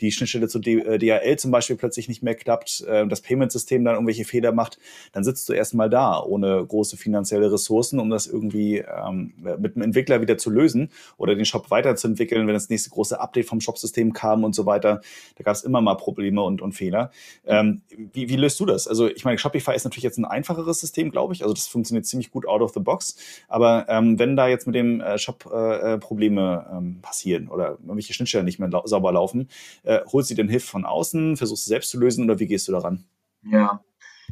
[0.00, 3.94] die Schnittstelle zu DHL äh, zum Beispiel plötzlich nicht mehr klappt, äh, das Payment-System dann
[3.94, 4.78] irgendwelche Fehler macht,
[5.12, 9.82] dann sitzt du erstmal da ohne große finanzielle Ressourcen, um das irgendwie ähm, mit dem
[9.82, 14.12] Entwickler wieder zu lösen oder den Shop weiterzuentwickeln, wenn das nächste große Update vom Shopsystem
[14.12, 15.00] kam und so weiter.
[15.36, 17.10] Da gab es immer mal Probleme und, und Fehler.
[17.46, 18.88] Ähm, wie, wie löst du das?
[18.88, 21.42] Also ich meine, Shopify ist natürlich jetzt ein einfacheres System, glaube ich.
[21.42, 23.16] Also das funktioniert ziemlich gut out of the box.
[23.48, 27.72] Aber ähm, wenn da jetzt mit dem äh, Shop äh, äh Probleme ähm, passieren oder
[27.72, 29.48] irgendwelche Schnittstellen nicht mehr lau sauber laufen,
[29.82, 32.68] äh, holst du den Hilfe von außen, versuchst du selbst zu lösen oder wie gehst
[32.68, 33.04] du daran?
[33.44, 33.82] Ja,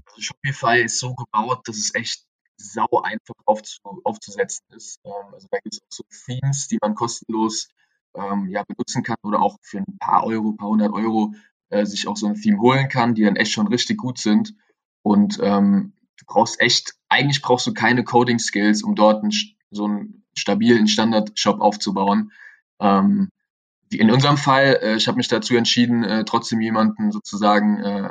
[0.06, 2.24] also Shopify ist so gebaut, dass es echt
[2.56, 5.00] sau einfach aufzu aufzusetzen ist.
[5.04, 7.68] Ähm, also da gibt es auch so Themes, die man kostenlos
[8.14, 11.35] ähm, ja, benutzen kann oder auch für ein paar Euro, paar hundert Euro
[11.70, 14.54] äh, sich auch so ein Theme holen kann, die dann echt schon richtig gut sind.
[15.02, 19.33] Und ähm, du brauchst echt, eigentlich brauchst du keine Coding-Skills, um dort einen,
[19.70, 22.33] so einen stabilen Standard-Shop aufzubauen.
[22.80, 23.30] Ähm,
[23.92, 28.11] in unserem Fall, äh, ich habe mich dazu entschieden, äh, trotzdem jemanden sozusagen äh,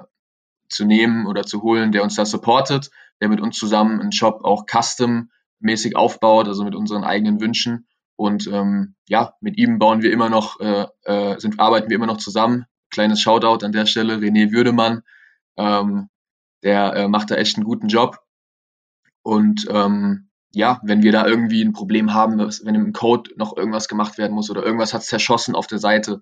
[0.68, 2.90] zu nehmen oder zu holen, der uns da supportet,
[3.22, 7.88] der mit uns zusammen einen Shop auch custom-mäßig aufbaut, also mit unseren eigenen Wünschen.
[8.16, 12.08] Und ähm, ja, mit ihm bauen wir immer noch, äh, äh, sind, arbeiten wir immer
[12.08, 12.66] noch zusammen.
[12.90, 15.04] Kleines Shoutout an der Stelle, René Würdemann,
[15.58, 16.10] ähm,
[16.64, 18.20] der äh, macht da echt einen guten Job.
[19.22, 23.88] Und ähm, ja, wenn wir da irgendwie ein Problem haben, wenn im Code noch irgendwas
[23.88, 26.22] gemacht werden muss oder irgendwas hat zerschossen auf der Seite,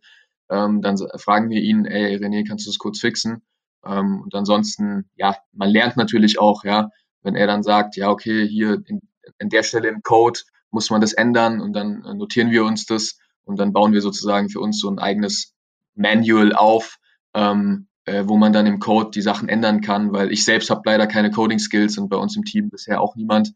[0.50, 3.44] ähm, dann fragen wir ihn, ey René, kannst du das kurz fixen?
[3.86, 6.90] Ähm, und ansonsten, ja, man lernt natürlich auch, ja,
[7.22, 9.02] wenn er dann sagt, ja, okay, hier in,
[9.40, 13.18] in der Stelle im Code muss man das ändern und dann notieren wir uns das
[13.46, 15.56] und dann bauen wir sozusagen für uns so ein eigenes
[15.96, 16.98] Manual auf,
[17.34, 20.82] ähm, äh, wo man dann im Code die Sachen ändern kann, weil ich selbst habe
[20.86, 23.54] leider keine Coding-Skills und bei uns im Team bisher auch niemand.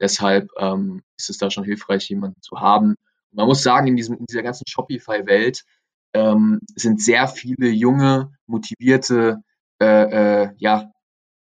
[0.00, 2.96] Deshalb ähm, ist es da schon hilfreich, jemanden zu haben.
[3.30, 5.64] Man muss sagen, in, diesem, in dieser ganzen Shopify-Welt
[6.12, 9.42] ähm, sind sehr viele junge, motivierte
[9.80, 9.86] äh,
[10.44, 10.90] äh, ja,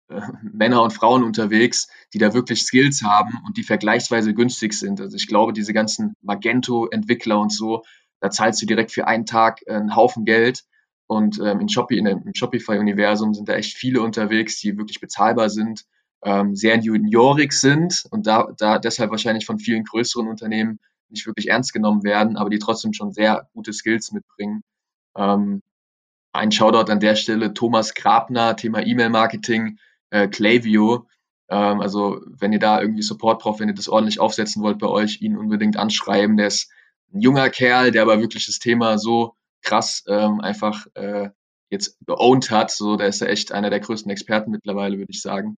[0.09, 5.01] äh, Männer und Frauen unterwegs, die da wirklich Skills haben und die vergleichsweise günstig sind.
[5.01, 7.83] Also ich glaube, diese ganzen Magento-Entwickler und so,
[8.21, 10.63] da zahlst du direkt für einen Tag einen Haufen Geld.
[11.09, 15.49] Und ähm, in Shopee, in, im Shopify-Universum sind da echt viele unterwegs, die wirklich bezahlbar
[15.49, 15.85] sind
[16.23, 21.49] ähm, sehr juniorig sind und da, da deshalb wahrscheinlich von vielen größeren Unternehmen nicht wirklich
[21.49, 24.63] ernst genommen werden, aber die trotzdem schon sehr gute Skills mitbringen.
[25.15, 25.63] Ähm,
[26.33, 29.79] ein Shoutout an der Stelle, Thomas Grabner, Thema E-Mail-Marketing,
[30.11, 31.07] äh, Clavio.
[31.49, 34.87] Ähm, also wenn ihr da irgendwie Support braucht, wenn ihr das ordentlich aufsetzen wollt bei
[34.87, 36.37] euch, ihn unbedingt anschreiben.
[36.37, 36.69] Der ist
[37.11, 41.29] ein junger Kerl, der aber wirklich das Thema so krass ähm, einfach äh,
[41.69, 42.71] jetzt geowned hat.
[42.71, 45.57] So, der ist ja echt einer der größten Experten mittlerweile, würde ich sagen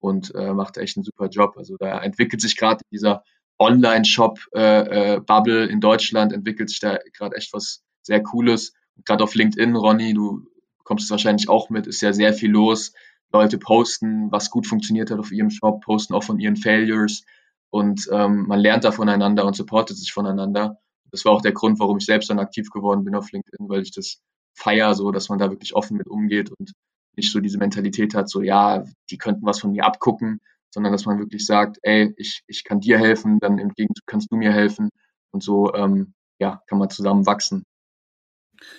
[0.00, 1.56] und äh, macht echt einen super Job.
[1.56, 3.22] Also da entwickelt sich gerade dieser
[3.58, 8.72] Online-Shop-Bubble äh, äh, in Deutschland, entwickelt sich da gerade echt was sehr Cooles.
[9.04, 10.46] Gerade auf LinkedIn, Ronny, du
[10.84, 12.92] kommst es wahrscheinlich auch mit, ist ja sehr viel los.
[13.32, 17.24] Leute posten, was gut funktioniert hat auf ihrem Shop, posten auch von ihren Failures
[17.70, 20.81] und ähm, man lernt da voneinander und supportet sich voneinander.
[21.12, 23.82] Das war auch der Grund, warum ich selbst dann aktiv geworden bin auf LinkedIn, weil
[23.82, 24.20] ich das
[24.54, 26.72] feier so, dass man da wirklich offen mit umgeht und
[27.16, 31.04] nicht so diese Mentalität hat, so ja, die könnten was von mir abgucken, sondern dass
[31.04, 34.52] man wirklich sagt, ey, ich, ich kann dir helfen, dann im Gegenzug kannst du mir
[34.52, 34.88] helfen
[35.30, 37.64] und so ähm, ja, kann man zusammen wachsen.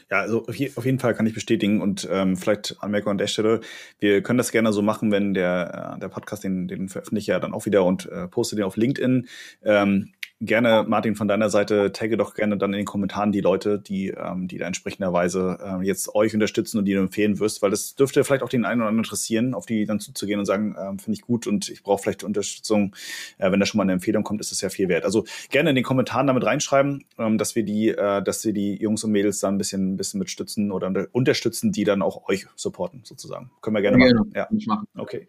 [0.09, 3.17] Ja, also auf, je, auf, jeden Fall kann ich bestätigen und ähm, vielleicht Anmerkung an
[3.17, 3.61] der Stelle,
[3.99, 7.39] wir können das gerne so machen, wenn der, äh, der Podcast, den, den veröffentliche ja
[7.39, 9.27] dann auch wieder und äh, poste den auf LinkedIn.
[9.63, 10.13] Ähm,
[10.45, 14.09] gerne, Martin, von deiner Seite, tagge doch gerne dann in den Kommentaren die Leute, die,
[14.09, 17.95] ähm, die da entsprechenderweise äh, jetzt euch unterstützen und die du empfehlen wirst, weil das
[17.95, 20.99] dürfte vielleicht auch den einen oder anderen interessieren, auf die dann zuzugehen und sagen, ähm,
[20.99, 22.95] finde ich gut und ich brauche vielleicht Unterstützung.
[23.37, 25.05] Äh, wenn da schon mal eine Empfehlung kommt, ist das ja viel wert.
[25.05, 28.75] Also gerne in den Kommentaren damit reinschreiben, ähm, dass wir die, äh, dass wir die
[28.75, 32.47] Jungs und Mädels dann ein bisschen, ein bisschen mitstützen oder unterstützen, die dann auch euch
[32.55, 33.51] supporten, sozusagen.
[33.61, 34.31] Können wir gerne ja, machen.
[34.35, 34.87] Ja, machen.
[34.97, 35.27] Okay.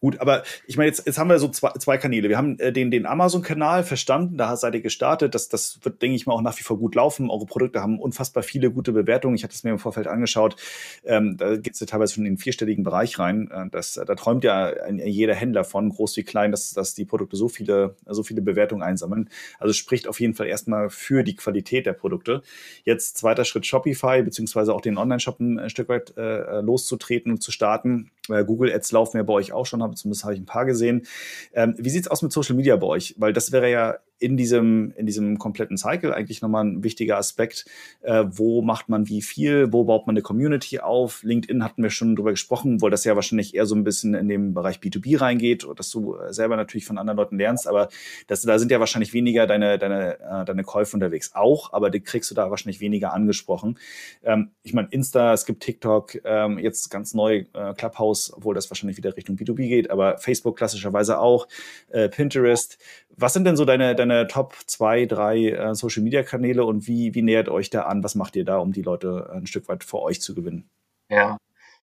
[0.00, 2.28] Gut, aber ich meine, jetzt, jetzt haben wir so zwei, zwei Kanäle.
[2.28, 5.34] Wir haben äh, den, den Amazon-Kanal verstanden, da da seid ihr gestartet.
[5.34, 7.30] Das, das wird, denke ich mal, auch nach wie vor gut laufen.
[7.30, 9.34] Eure Produkte haben unfassbar viele gute Bewertungen.
[9.34, 10.56] Ich hatte es mir im Vorfeld angeschaut.
[11.04, 13.50] Ähm, da geht es ja teilweise schon in den vierstelligen Bereich rein.
[13.50, 17.36] Äh, das, da träumt ja jeder Händler von, groß wie klein, dass, dass die Produkte
[17.36, 19.28] so viele, so viele Bewertungen einsammeln.
[19.58, 22.42] Also spricht auf jeden Fall erstmal für die Qualität der Produkte.
[22.84, 27.52] Jetzt zweiter Schritt Shopify, beziehungsweise auch den Online-Shop ein Stück weit äh, loszutreten und zu
[27.52, 28.10] starten.
[28.28, 31.06] Äh, Google Ads laufen ja bei euch auch schon, zumindest habe ich ein paar gesehen.
[31.52, 33.14] Ähm, wie sieht's aus mit Social Media bei euch?
[33.18, 37.66] Weil das wäre ja in diesem, in diesem kompletten Cycle eigentlich nochmal ein wichtiger Aspekt.
[38.02, 39.72] Äh, wo macht man wie viel?
[39.72, 41.22] Wo baut man eine Community auf?
[41.22, 44.28] LinkedIn hatten wir schon drüber gesprochen, weil das ja wahrscheinlich eher so ein bisschen in
[44.28, 47.88] den Bereich B2B reingeht, dass du äh, selber natürlich von anderen Leuten lernst, aber
[48.26, 51.34] das, da sind ja wahrscheinlich weniger deine, deine, äh, deine Käufe unterwegs.
[51.34, 53.78] Auch, aber die kriegst du da wahrscheinlich weniger angesprochen.
[54.24, 58.70] Ähm, ich meine, Insta, es gibt TikTok, ähm, jetzt ganz neu äh, Clubhouse, obwohl das
[58.70, 61.48] wahrscheinlich wieder Richtung B2B geht, aber Facebook klassischerweise auch,
[61.90, 62.78] äh, Pinterest.
[63.16, 67.14] Was sind denn so deine, deine Top zwei, drei äh, Social Media Kanäle und wie,
[67.14, 68.02] wie nähert euch da an?
[68.04, 70.68] Was macht ihr da, um die Leute ein Stück weit vor euch zu gewinnen?
[71.08, 71.38] Ja,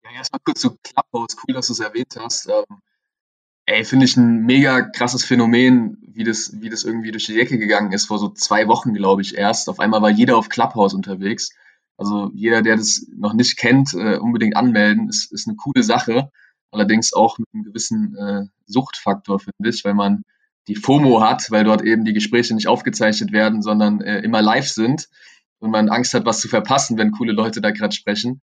[0.03, 1.35] ja erstmal kurz zu Clubhouse.
[1.47, 2.47] Cool, dass du es erwähnt hast.
[2.47, 2.79] Ähm,
[3.65, 7.57] ey, finde ich ein mega krasses Phänomen, wie das, wie das irgendwie durch die Decke
[7.57, 9.69] gegangen ist, vor so zwei Wochen, glaube ich, erst.
[9.69, 11.51] Auf einmal war jeder auf Clubhouse unterwegs.
[12.03, 16.29] Also jeder, der das noch nicht kennt, äh, unbedingt anmelden, ist, ist eine coole Sache.
[16.69, 20.23] Allerdings auch mit einem gewissen äh, Suchtfaktor, finde ich, weil man
[20.67, 24.67] die FOMO hat, weil dort eben die Gespräche nicht aufgezeichnet werden, sondern äh, immer live
[24.67, 25.07] sind
[25.59, 28.41] und man Angst hat, was zu verpassen, wenn coole Leute da gerade sprechen.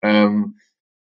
[0.00, 0.56] Ähm,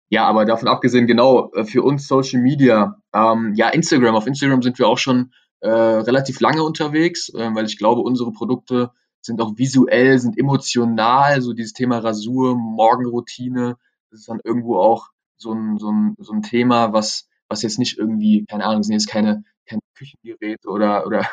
[0.08, 4.14] ja, aber davon abgesehen, genau, äh, für uns Social Media, ähm, ja, Instagram.
[4.14, 8.32] Auf Instagram sind wir auch schon äh, relativ lange unterwegs, äh, weil ich glaube, unsere
[8.32, 8.92] Produkte
[9.28, 13.76] sind auch visuell, sind emotional, so dieses Thema Rasur, Morgenroutine,
[14.10, 17.78] das ist dann irgendwo auch so ein, so ein, so ein Thema, was, was jetzt
[17.78, 21.28] nicht irgendwie, keine Ahnung, sind jetzt keine keine Küchengeräte oder, oder,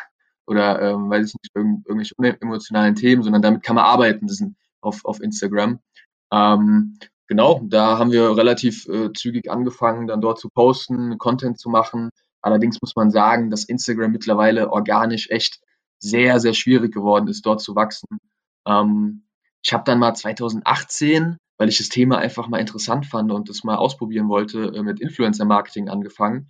[0.45, 4.38] oder ähm, weiß ich nicht, irgend, irgendwelche emotionalen Themen, sondern damit kann man arbeiten das
[4.38, 5.79] sind auf, auf Instagram.
[6.31, 11.69] Ähm, genau, da haben wir relativ äh, zügig angefangen, dann dort zu posten, Content zu
[11.69, 12.10] machen.
[12.41, 15.62] Allerdings muss man sagen, dass Instagram mittlerweile organisch echt
[15.99, 18.19] sehr, sehr schwierig geworden ist, dort zu wachsen.
[18.67, 19.27] Ähm,
[19.63, 23.63] ich habe dann mal 2018, weil ich das Thema einfach mal interessant fand und das
[23.63, 26.49] mal ausprobieren wollte, äh, mit Influencer-Marketing angefangen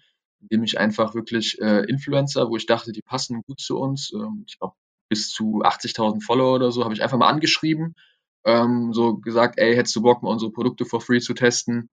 [0.49, 4.43] indem ich einfach wirklich äh, Influencer, wo ich dachte, die passen gut zu uns, ähm,
[4.47, 4.75] ich glaube
[5.09, 7.95] bis zu 80.000 Follower oder so, habe ich einfach mal angeschrieben,
[8.43, 11.89] ähm, so gesagt, ey, hättest du Bock, mal unsere Produkte for free zu testen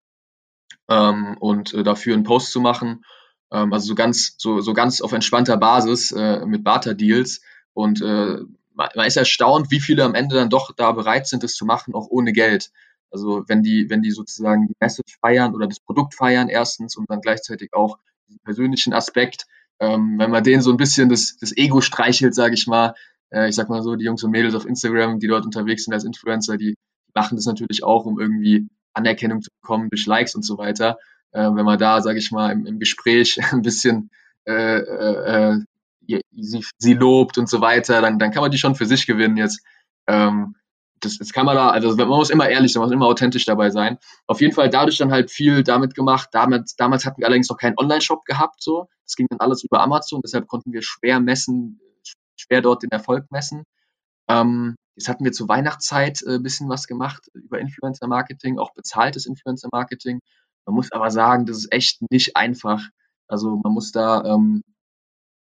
[0.88, 3.04] ähm, und äh, dafür einen Post zu machen.
[3.52, 7.42] Ähm, also so ganz, so, so ganz auf entspannter Basis äh, mit Barter-Deals
[7.74, 8.38] und äh,
[8.74, 11.94] man ist erstaunt, wie viele am Ende dann doch da bereit sind, das zu machen,
[11.94, 12.70] auch ohne Geld.
[13.10, 17.10] Also wenn die, wenn die sozusagen die Message feiern oder das Produkt feiern erstens und
[17.10, 17.98] dann gleichzeitig auch
[18.44, 19.46] persönlichen Aspekt,
[19.80, 22.94] ähm, wenn man denen so ein bisschen das, das Ego streichelt, sage ich mal,
[23.30, 25.92] äh, ich sag mal so, die Jungs und Mädels auf Instagram, die dort unterwegs sind
[25.92, 26.74] als Influencer, die
[27.14, 30.98] machen das natürlich auch, um irgendwie Anerkennung zu bekommen durch Likes und so weiter.
[31.32, 34.10] Äh, wenn man da, sage ich mal, im, im Gespräch ein bisschen
[34.46, 38.74] äh, äh, äh, sie, sie lobt und so weiter, dann, dann kann man die schon
[38.74, 39.62] für sich gewinnen jetzt.
[40.06, 40.56] Ähm,
[41.00, 43.44] das, das kann man da, also man muss immer ehrlich sein, man muss immer authentisch
[43.44, 43.98] dabei sein.
[44.26, 46.28] Auf jeden Fall dadurch dann halt viel damit gemacht.
[46.32, 48.88] Damals, damals hatten wir allerdings noch keinen Online-Shop gehabt, so.
[49.04, 51.80] Das ging dann alles über Amazon, deshalb konnten wir schwer messen,
[52.36, 53.64] schwer dort den Erfolg messen.
[54.28, 59.26] Ähm, jetzt hatten wir zur Weihnachtszeit ein äh, bisschen was gemacht über Influencer-Marketing, auch bezahltes
[59.26, 60.20] Influencer-Marketing.
[60.66, 62.88] Man muss aber sagen, das ist echt nicht einfach.
[63.28, 64.62] Also man muss da, ähm,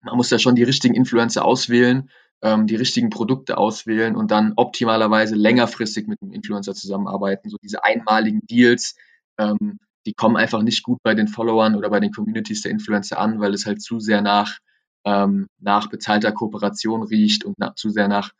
[0.01, 2.09] man muss da schon die richtigen Influencer auswählen
[2.41, 7.49] ähm, die richtigen Produkte auswählen und dann optimalerweise längerfristig mit dem Influencer zusammenarbeiten.
[7.49, 8.95] So diese einmaligen Deals,
[9.37, 13.19] ähm, die kommen einfach nicht gut bei den Followern oder bei den Communities der Influencer
[13.19, 14.59] an, weil es halt zu sehr nach,
[15.05, 18.31] ähm, nach bezahlter Kooperation riecht und nach, zu sehr nach,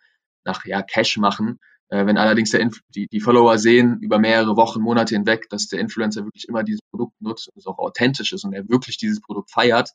[0.45, 1.59] nach ja, Cash machen.
[1.89, 2.51] Äh, wenn allerdings
[2.95, 6.81] die, die Follower sehen über mehrere Wochen, Monate hinweg, dass der Influencer wirklich immer dieses
[6.89, 9.91] Produkt nutzt und es auch authentisch ist und er wirklich dieses Produkt feiert,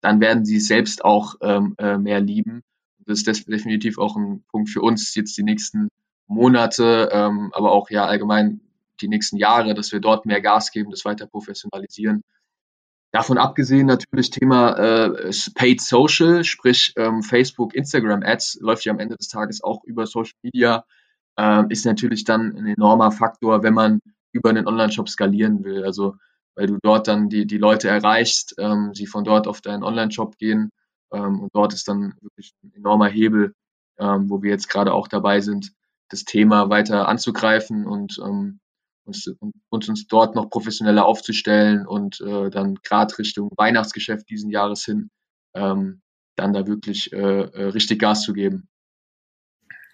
[0.00, 2.62] dann werden sie es selbst auch ähm, äh, mehr lieben
[3.06, 5.88] das ist definitiv auch ein Punkt für uns jetzt die nächsten
[6.26, 8.60] Monate, ähm, aber auch ja allgemein
[9.00, 12.22] die nächsten Jahre, dass wir dort mehr Gas geben, das weiter professionalisieren.
[13.12, 18.98] Davon abgesehen natürlich Thema äh, Paid Social, sprich ähm, Facebook, Instagram Ads läuft ja am
[18.98, 20.84] Ende des Tages auch über Social Media,
[21.38, 24.00] äh, ist natürlich dann ein enormer Faktor, wenn man
[24.32, 25.84] über einen Online-Shop skalieren will.
[25.84, 26.16] Also
[26.56, 30.36] weil du dort dann die, die Leute erreichst, ähm, sie von dort auf deinen Online-Shop
[30.38, 30.70] gehen
[31.12, 33.54] ähm, und dort ist dann wirklich ein enormer Hebel,
[33.98, 35.72] ähm, wo wir jetzt gerade auch dabei sind,
[36.10, 38.60] das Thema weiter anzugreifen und ähm,
[39.04, 39.26] uns,
[39.68, 45.10] uns, uns dort noch professioneller aufzustellen und äh, dann gerade Richtung Weihnachtsgeschäft diesen Jahres hin
[45.54, 46.00] ähm,
[46.36, 48.68] dann da wirklich äh, äh richtig Gas zu geben.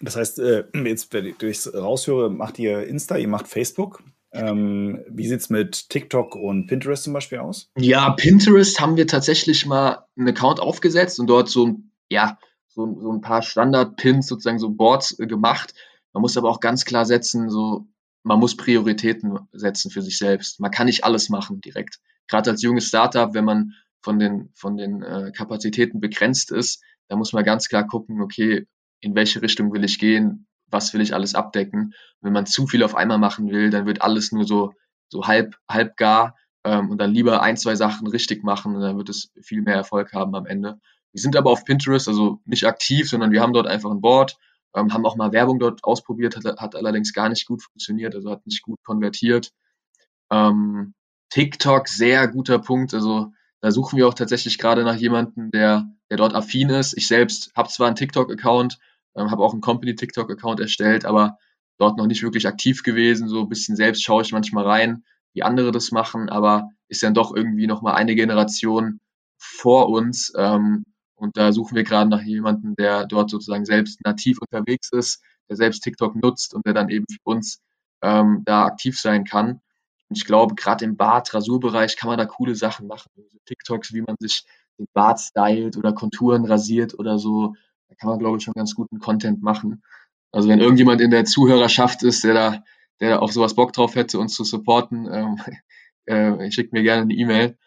[0.01, 4.03] Das heißt, äh, jetzt, wenn ich es raushöre, macht ihr Insta, ihr macht Facebook.
[4.33, 7.69] Ähm, wie sieht es mit TikTok und Pinterest zum Beispiel aus?
[7.77, 11.75] Ja, Pinterest haben wir tatsächlich mal einen Account aufgesetzt und dort so,
[12.09, 15.73] ja, so, so ein paar Standard-Pins, sozusagen so Boards äh, gemacht.
[16.13, 17.87] Man muss aber auch ganz klar setzen, so,
[18.23, 20.61] man muss Prioritäten setzen für sich selbst.
[20.61, 21.99] Man kann nicht alles machen direkt.
[22.27, 27.17] Gerade als junges Startup, wenn man von den, von den äh, Kapazitäten begrenzt ist, da
[27.17, 28.65] muss man ganz klar gucken, okay,
[29.01, 31.93] in welche Richtung will ich gehen, was will ich alles abdecken.
[32.21, 34.73] Wenn man zu viel auf einmal machen will, dann wird alles nur so,
[35.09, 38.97] so halb, halb gar ähm, und dann lieber ein, zwei Sachen richtig machen und dann
[38.97, 40.79] wird es viel mehr Erfolg haben am Ende.
[41.11, 44.37] Wir sind aber auf Pinterest, also nicht aktiv, sondern wir haben dort einfach ein Board,
[44.75, 48.31] ähm, haben auch mal Werbung dort ausprobiert, hat, hat allerdings gar nicht gut funktioniert, also
[48.31, 49.51] hat nicht gut konvertiert.
[50.31, 50.93] Ähm,
[51.29, 53.31] TikTok, sehr guter Punkt, also
[53.61, 56.97] da suchen wir auch tatsächlich gerade nach jemandem, der, der dort affin ist.
[56.97, 58.79] Ich selbst habe zwar einen TikTok-Account,
[59.15, 61.37] ähm, habe auch einen Company-TikTok-Account erstellt, aber
[61.77, 63.27] dort noch nicht wirklich aktiv gewesen.
[63.27, 65.03] So ein bisschen selbst schaue ich manchmal rein,
[65.33, 68.99] wie andere das machen, aber ist dann doch irgendwie nochmal eine Generation
[69.37, 70.33] vor uns.
[70.37, 70.85] Ähm,
[71.15, 75.55] und da suchen wir gerade nach jemandem, der dort sozusagen selbst nativ unterwegs ist, der
[75.55, 77.61] selbst TikTok nutzt und der dann eben für uns
[78.01, 79.61] ähm, da aktiv sein kann.
[80.09, 83.09] Und ich glaube, gerade im Bart, Rasurbereich kann man da coole Sachen machen.
[83.17, 84.43] Also TikToks, wie man sich
[84.77, 87.55] den Bart stylt oder Konturen rasiert oder so.
[87.91, 89.83] Da kann man, glaube ich, schon ganz guten Content machen.
[90.31, 92.63] Also wenn irgendjemand in der Zuhörerschaft ist, der da,
[93.01, 95.09] der auf sowas Bock drauf hätte, uns zu supporten,
[96.07, 97.57] ähm, äh, schickt mir gerne eine E-Mail.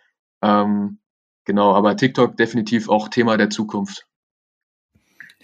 [0.43, 0.99] Ähm,
[1.45, 4.07] genau, aber TikTok definitiv auch Thema der Zukunft.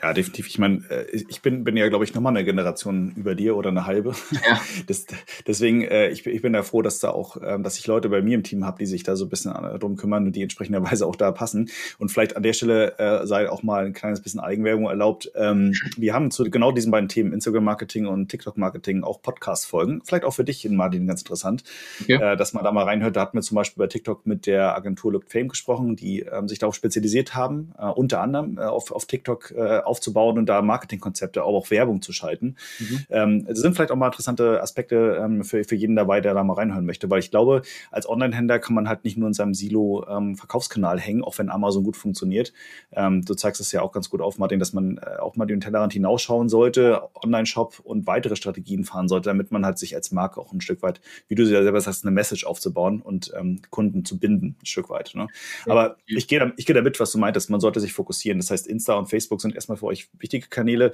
[0.02, 0.46] Ja, definitiv.
[0.46, 3.70] Ich meine, äh, ich bin, bin ja, glaube ich, nochmal eine Generation über dir oder
[3.70, 4.14] eine halbe.
[4.32, 4.60] Ja.
[4.86, 5.06] Das,
[5.46, 8.22] deswegen, äh, ich, ich bin da froh, dass da auch, ähm, dass ich Leute bei
[8.22, 11.06] mir im Team habe, die sich da so ein bisschen drum kümmern und die entsprechenderweise
[11.06, 11.70] auch da passen.
[11.98, 15.30] Und vielleicht an der Stelle äh, sei auch mal ein kleines bisschen Eigenwerbung erlaubt.
[15.34, 20.02] Ähm, wir haben zu genau diesen beiden Themen, Instagram-Marketing und TikTok-Marketing, auch Podcast-Folgen.
[20.04, 21.62] Vielleicht auch für dich, Martin, ganz interessant,
[22.00, 22.14] okay.
[22.14, 23.16] äh, dass man da mal reinhört.
[23.16, 26.48] Da hatten wir zum Beispiel bei TikTok mit der Agentur Look Fame gesprochen, die ähm,
[26.48, 30.62] sich darauf spezialisiert haben, äh, unter anderem äh, auf, auf TikTok äh, aufzubauen und da
[30.62, 32.56] Marketingkonzepte, aber auch Werbung zu schalten.
[32.78, 33.06] Mhm.
[33.10, 36.44] Ähm, das sind vielleicht auch mal interessante Aspekte ähm, für, für jeden dabei, der da
[36.44, 39.54] mal reinhören möchte, weil ich glaube, als Online-Händler kann man halt nicht nur in seinem
[39.54, 42.52] Silo ähm, Verkaufskanal hängen, auch wenn Amazon gut funktioniert.
[42.92, 45.46] Ähm, du zeigst es ja auch ganz gut auf, Martin, dass man äh, auch mal
[45.46, 50.12] den Tellerrand hinausschauen sollte, Online-Shop und weitere Strategien fahren sollte, damit man halt sich als
[50.12, 53.60] Marke auch ein Stück weit, wie du ja selber sagst, eine Message aufzubauen und ähm,
[53.70, 55.12] Kunden zu binden, ein Stück weit.
[55.14, 55.28] Ne?
[55.66, 55.72] Ja.
[55.72, 58.38] Aber ich gehe da, ich gehe da mit, was du meintest, man sollte sich fokussieren.
[58.38, 60.92] Das heißt, Insta und Facebook sind erstmal für euch wichtige Kanäle.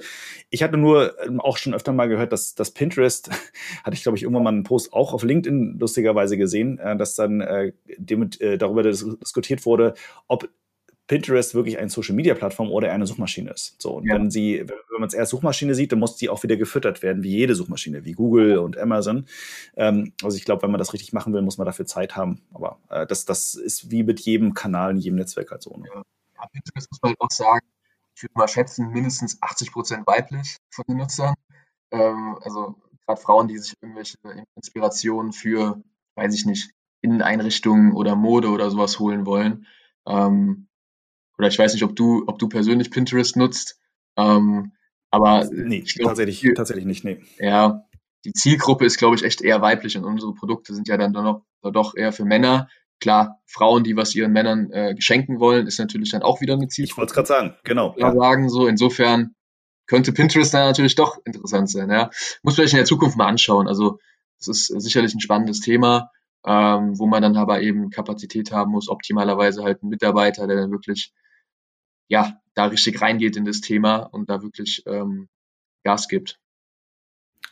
[0.49, 3.29] Ich hatte nur ähm, auch schon öfter mal gehört, dass das Pinterest,
[3.83, 7.15] hatte ich glaube ich irgendwann mal einen Post auch auf LinkedIn lustigerweise gesehen, äh, dass
[7.15, 9.93] dann äh, äh, darüber diskutiert wurde,
[10.27, 10.49] ob
[11.07, 13.81] Pinterest wirklich eine Social Media Plattform oder eine Suchmaschine ist.
[13.81, 14.15] So, und ja.
[14.15, 17.23] wenn sie, wenn man es erst Suchmaschine sieht, dann muss die auch wieder gefüttert werden,
[17.23, 19.25] wie jede Suchmaschine, wie Google und Amazon.
[19.77, 22.41] Ähm, also ich glaube, wenn man das richtig machen will, muss man dafür Zeit haben.
[22.53, 25.77] Aber äh, das, das ist wie mit jedem Kanal in jedem Netzwerk halt so.
[25.77, 25.87] Ne?
[25.93, 26.03] Ja.
[26.51, 27.65] Pinterest muss man halt auch sagen,
[28.17, 31.35] ich würde mal schätzen, mindestens 80 Prozent weiblich von den Nutzern.
[31.91, 34.17] Ähm, also gerade Frauen, die sich irgendwelche
[34.55, 35.83] Inspirationen für,
[36.15, 39.67] weiß ich nicht, Inneneinrichtungen oder Mode oder sowas holen wollen.
[40.07, 40.67] Ähm,
[41.37, 43.79] oder ich weiß nicht, ob du, ob du persönlich Pinterest nutzt.
[44.17, 44.73] Ähm,
[45.11, 47.23] aber nee, glaub, tatsächlich, die, tatsächlich nicht, nee.
[47.37, 47.85] Ja,
[48.25, 51.43] die Zielgruppe ist, glaube ich, echt eher weiblich und unsere Produkte sind ja dann doch,
[51.61, 52.67] doch eher für Männer.
[52.99, 56.67] Klar, Frauen, die was ihren Männern äh, geschenken wollen, ist natürlich dann auch wieder eine
[56.67, 56.93] Zielgruppe.
[56.93, 57.95] Ich wollte es gerade sagen, genau.
[57.97, 58.13] Ja.
[58.13, 59.35] Sagen so, insofern
[59.85, 61.89] könnte Pinterest dann natürlich doch interessant sein.
[61.89, 62.09] Ja.
[62.43, 63.67] Muss vielleicht in der Zukunft mal anschauen.
[63.67, 63.99] Also
[64.39, 66.11] das ist sicherlich ein spannendes Thema,
[66.45, 70.71] ähm, wo man dann aber eben Kapazität haben muss, optimalerweise halt ein Mitarbeiter, der dann
[70.71, 71.13] wirklich
[72.07, 75.29] ja da richtig reingeht in das Thema und da wirklich ähm,
[75.83, 76.39] Gas gibt.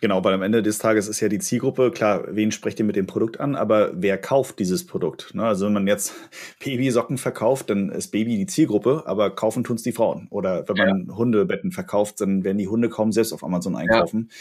[0.02, 2.96] Genau, weil am Ende des Tages ist ja die Zielgruppe, klar, wen sprecht ihr mit
[2.96, 5.34] dem Produkt an, aber wer kauft dieses Produkt?
[5.34, 5.46] Ne?
[5.46, 6.14] Also wenn man jetzt
[6.64, 10.28] Babysocken verkauft, dann ist Baby die Zielgruppe, aber kaufen tun es die Frauen.
[10.30, 11.16] Oder wenn man ja.
[11.16, 14.30] Hundebetten verkauft, dann werden die Hunde kaum selbst auf Amazon einkaufen.
[14.30, 14.36] Ja.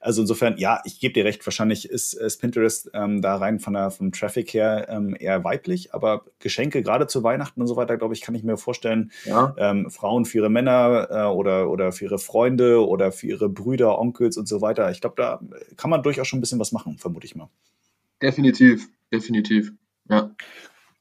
[0.00, 3.74] Also insofern, ja, ich gebe dir recht, wahrscheinlich ist, ist Pinterest ähm, da rein von
[3.74, 7.98] der, vom Traffic her ähm, eher weiblich, aber Geschenke, gerade zu Weihnachten und so weiter,
[7.98, 9.54] glaube ich, kann ich mir vorstellen, ja.
[9.58, 13.98] ähm, Frauen für ihre Männer äh, oder, oder für ihre Freunde oder für ihre Brüder,
[13.98, 15.40] Onkels und so weiter ich glaube, da
[15.76, 17.48] kann man durchaus schon ein bisschen was machen, vermute ich mal.
[18.22, 19.72] Definitiv, definitiv,
[20.08, 20.34] ja.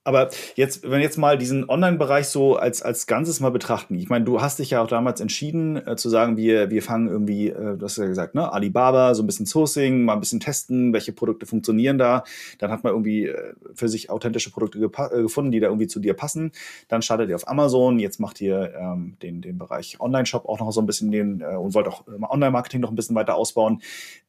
[0.06, 3.96] Aber jetzt, wenn jetzt mal diesen Online-Bereich so als, als Ganzes mal betrachten.
[3.96, 7.08] Ich meine, du hast dich ja auch damals entschieden äh, zu sagen, wir, wir fangen
[7.08, 10.42] irgendwie, äh, du hast ja gesagt, ne, Alibaba, so ein bisschen Sourcing, mal ein bisschen
[10.42, 12.24] testen, welche Produkte funktionieren da.
[12.60, 16.02] Dann hat man irgendwie äh, für sich authentische Produkte äh, gefunden, die da irgendwie zu
[16.02, 16.52] dir passen.
[16.90, 20.72] Dann startet ihr auf Amazon, jetzt macht ihr ähm, den, den Bereich Online-Shop auch noch
[20.72, 23.82] so ein bisschen den äh, und wollt auch äh, Online-Marketing noch ein bisschen weiter ausbauen.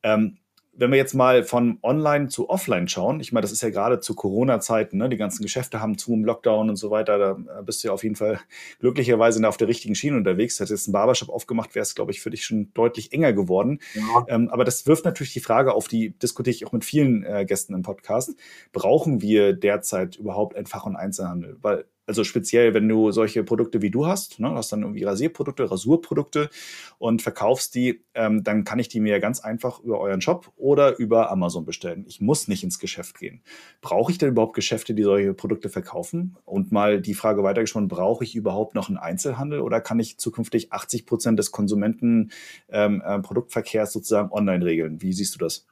[0.05, 0.37] Ähm,
[0.77, 4.01] wenn wir jetzt mal von online zu offline schauen, ich meine, das ist ja gerade
[4.01, 5.09] zu Corona-Zeiten, ne?
[5.09, 8.03] die ganzen Geschäfte haben zu im Lockdown und so weiter, da bist du ja auf
[8.03, 8.41] jeden Fall
[8.81, 10.59] glücklicherweise auf der richtigen Schiene unterwegs.
[10.59, 13.81] Hättest jetzt einen Barbershop aufgemacht, wäre es, glaube ich, für dich schon deutlich enger geworden.
[13.95, 14.25] Ja.
[14.29, 17.45] Ähm, aber das wirft natürlich die Frage auf, die diskutiere ich auch mit vielen äh,
[17.45, 18.35] Gästen im Podcast.
[18.73, 21.57] Brauchen wir derzeit überhaupt ein Fach- und Einzelhandel?
[21.61, 25.71] Weil also speziell, wenn du solche Produkte wie du hast, ne, hast dann irgendwie Rasierprodukte,
[25.71, 26.51] Rasurprodukte
[26.99, 30.99] und verkaufst die, ähm, dann kann ich die mir ganz einfach über euren Shop oder
[30.99, 32.05] über Amazon bestellen.
[32.07, 33.41] Ich muss nicht ins Geschäft gehen.
[33.81, 36.37] Brauche ich denn überhaupt Geschäfte, die solche Produkte verkaufen?
[36.45, 40.73] Und mal die Frage weitergesponnen, brauche ich überhaupt noch einen Einzelhandel oder kann ich zukünftig
[40.73, 45.01] 80 Prozent des Konsumenten-Produktverkehrs ähm, äh, sozusagen online regeln?
[45.01, 45.67] Wie siehst du das?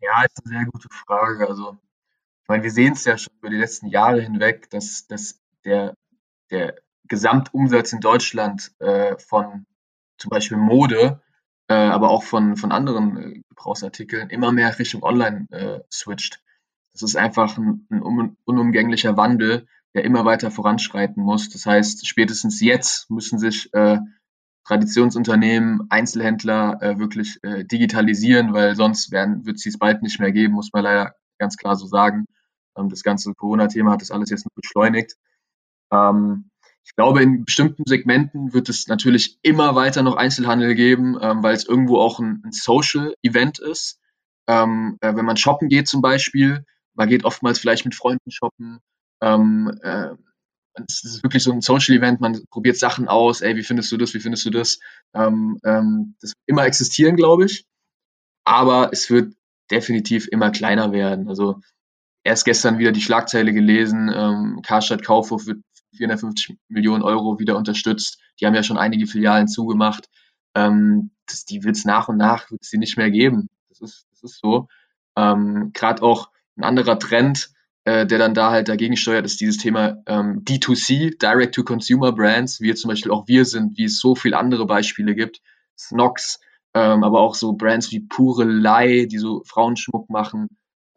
[0.00, 1.48] Ja, ist eine sehr gute Frage.
[1.48, 1.76] Also
[2.48, 5.94] meine, wir sehen es ja schon über die letzten Jahre hinweg, dass, dass der,
[6.50, 6.76] der
[7.06, 9.66] Gesamtumsatz in Deutschland äh, von
[10.18, 11.20] zum Beispiel Mode,
[11.68, 16.42] äh, aber auch von, von anderen äh, Gebrauchsartikeln immer mehr Richtung Online äh, switcht.
[16.92, 21.50] Das ist einfach ein, ein unumgänglicher Wandel, der immer weiter voranschreiten muss.
[21.50, 23.98] Das heißt, spätestens jetzt müssen sich äh,
[24.64, 30.32] Traditionsunternehmen, Einzelhändler äh, wirklich äh, digitalisieren, weil sonst werden, wird es dies bald nicht mehr
[30.32, 32.26] geben, muss man leider ganz klar so sagen.
[32.78, 35.16] Ähm, das ganze Corona-Thema hat das alles jetzt beschleunigt.
[35.92, 36.50] Ähm,
[36.84, 41.54] ich glaube, in bestimmten Segmenten wird es natürlich immer weiter noch Einzelhandel geben, ähm, weil
[41.54, 44.00] es irgendwo auch ein, Social-Event ist.
[44.46, 46.64] Äh, wenn man shoppen geht zum Beispiel,
[46.94, 48.80] man geht oftmals vielleicht mit Freunden shoppen.
[49.20, 50.08] Äh,
[50.88, 54.14] es ist wirklich so ein Social-Event, man probiert Sachen aus, ey, wie findest du das,
[54.14, 54.78] wie findest du das?
[55.12, 57.66] Das wird immer existieren, glaube ich.
[58.44, 59.34] Aber es wird
[59.70, 61.28] definitiv immer kleiner werden.
[61.28, 61.60] Also
[62.28, 65.58] erst gestern wieder die Schlagzeile gelesen, ähm, Karstadt Kaufhof wird
[65.96, 68.20] 450 Millionen Euro wieder unterstützt.
[68.38, 70.08] Die haben ja schon einige Filialen zugemacht.
[70.54, 73.48] Ähm, das, die wird es nach und nach wird's die nicht mehr geben.
[73.70, 74.68] Das ist, das ist so.
[75.16, 77.50] Ähm, Gerade auch ein anderer Trend,
[77.84, 82.74] äh, der dann da halt dagegen steuert, ist dieses Thema ähm, D2C, Direct-to-Consumer Brands, wie
[82.74, 85.40] zum Beispiel auch wir sind, wie es so viele andere Beispiele gibt.
[85.78, 86.40] Snox,
[86.74, 90.48] ähm, aber auch so Brands wie Pure Lei, die so Frauenschmuck machen.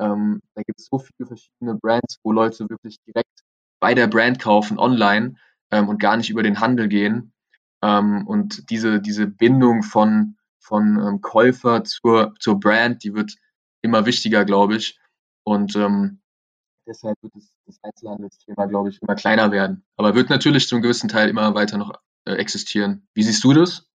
[0.02, 3.44] Ähm, da gibt es so viele verschiedene Brands, wo Leute wirklich direkt
[3.80, 5.36] bei der Brand kaufen, online
[5.72, 7.34] ähm, und gar nicht über den Handel gehen.
[7.84, 13.36] Ähm, und diese, diese Bindung von, von ähm, Käufer zur, zur Brand, die wird
[13.82, 15.00] immer wichtiger, glaube ich.
[15.44, 16.22] Und ähm,
[16.88, 19.84] deshalb wird das, das Einzelhandelsthema, glaube ich, immer kleiner werden.
[19.98, 21.94] Aber wird natürlich zum gewissen Teil immer weiter noch
[22.26, 23.08] äh, existieren.
[23.14, 23.91] Wie siehst du das?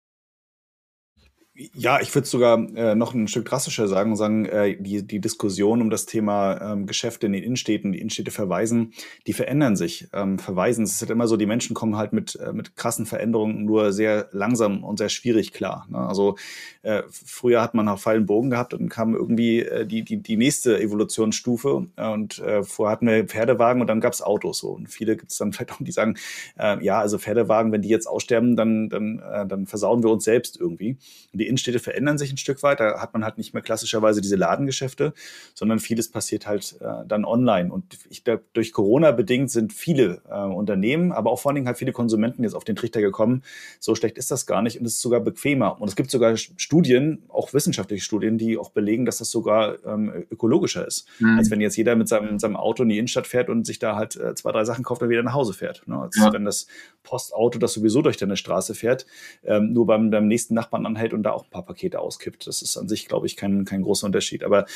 [1.75, 5.81] Ja, ich würde sogar äh, noch ein Stück drastischer sagen, sagen äh, die, die Diskussion
[5.81, 8.93] um das Thema ähm, Geschäfte in den Innenstädten, die Innenstädte verweisen,
[9.27, 10.09] die verändern sich.
[10.13, 13.07] Ähm, verweisen, es ist halt immer so, die Menschen kommen halt mit, äh, mit krassen
[13.07, 15.87] Veränderungen nur sehr langsam und sehr schwierig klar.
[15.89, 15.99] Ne?
[15.99, 16.37] Also
[16.83, 20.37] äh, früher hat man auf einen Bogen gehabt und kam irgendwie äh, die, die, die
[20.37, 24.59] nächste Evolutionsstufe und äh, vorher hatten wir Pferdewagen und dann gab's Autos.
[24.59, 24.73] So.
[24.73, 26.17] Und viele gibt es dann vielleicht auch, die sagen,
[26.59, 30.25] äh, ja, also Pferdewagen, wenn die jetzt aussterben, dann, dann, äh, dann versauen wir uns
[30.25, 30.99] selbst irgendwie.
[31.33, 32.81] Und die Innenstädte verändern sich ein Stück weit.
[32.81, 35.13] Da hat man halt nicht mehr klassischerweise diese Ladengeschäfte,
[35.55, 37.73] sondern vieles passiert halt äh, dann online.
[37.73, 41.67] Und ich glaube, durch Corona bedingt sind viele äh, Unternehmen, aber auch vor allen Dingen
[41.67, 43.43] halt viele Konsumenten jetzt auf den Trichter gekommen.
[43.81, 45.81] So schlecht ist das gar nicht und es ist sogar bequemer.
[45.81, 50.13] Und es gibt sogar Studien, auch wissenschaftliche Studien, die auch belegen, dass das sogar ähm,
[50.31, 51.39] ökologischer ist, mhm.
[51.39, 53.97] als wenn jetzt jeder mit seinem, seinem Auto in die Innenstadt fährt und sich da
[53.97, 55.83] halt äh, zwei, drei Sachen kauft und wieder nach Hause fährt.
[55.87, 55.99] Ne?
[55.99, 56.33] Als ja.
[56.33, 56.67] wenn das
[57.03, 59.07] Postauto, das sowieso durch deine Straße fährt,
[59.45, 62.47] ähm, nur beim, beim nächsten Nachbarn anhält und da auch ein paar Pakete auskippt.
[62.47, 64.43] Das ist an sich, glaube ich, kein, kein großer Unterschied.
[64.43, 64.67] Aber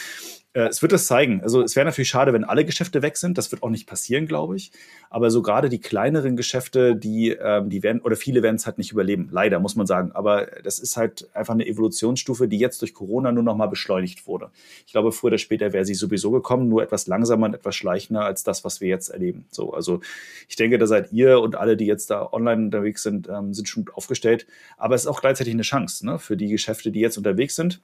[0.52, 1.42] es wird es zeigen.
[1.42, 3.38] Also es wäre natürlich schade, wenn alle Geschäfte weg sind.
[3.38, 4.72] Das wird auch nicht passieren, glaube ich.
[5.08, 8.76] Aber so gerade die kleineren Geschäfte, die, ähm, die werden, oder viele werden es halt
[8.76, 9.28] nicht überleben.
[9.30, 10.10] Leider, muss man sagen.
[10.12, 14.26] Aber das ist halt einfach eine Evolutionsstufe, die jetzt durch Corona nur noch mal beschleunigt
[14.26, 14.50] wurde.
[14.86, 18.24] Ich glaube, früher oder später wäre sie sowieso gekommen, nur etwas langsamer und etwas schleichender
[18.24, 19.44] als das, was wir jetzt erleben.
[19.52, 20.00] So, also
[20.48, 23.68] ich denke, da seid ihr und alle, die jetzt da online unterwegs sind, ähm, sind
[23.68, 24.48] schon gut aufgestellt.
[24.76, 27.80] Aber es ist auch gleichzeitig eine Chance ne, für die Geschäfte, die jetzt unterwegs sind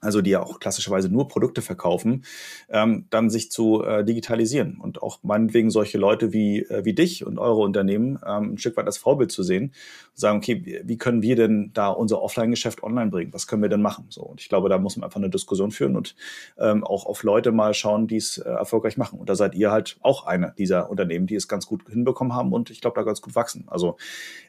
[0.00, 2.24] also die ja auch klassischerweise nur Produkte verkaufen,
[2.68, 7.26] ähm, dann sich zu äh, digitalisieren und auch meinetwegen solche Leute wie, äh, wie dich
[7.26, 10.98] und eure Unternehmen ähm, ein Stück weit als Vorbild zu sehen und sagen, okay, wie,
[10.98, 13.32] können wir denn da unser Offline-Geschäft online bringen?
[13.32, 14.06] Was können wir denn machen?
[14.08, 16.14] So, und ich glaube, da muss man einfach eine Diskussion führen und
[16.58, 19.18] ähm, auch auf Leute mal schauen, die es äh, erfolgreich machen.
[19.18, 22.52] Und da seid ihr halt auch eine dieser Unternehmen, die es ganz gut hinbekommen haben
[22.52, 23.64] und ich glaube, da ganz gut wachsen.
[23.66, 23.96] Also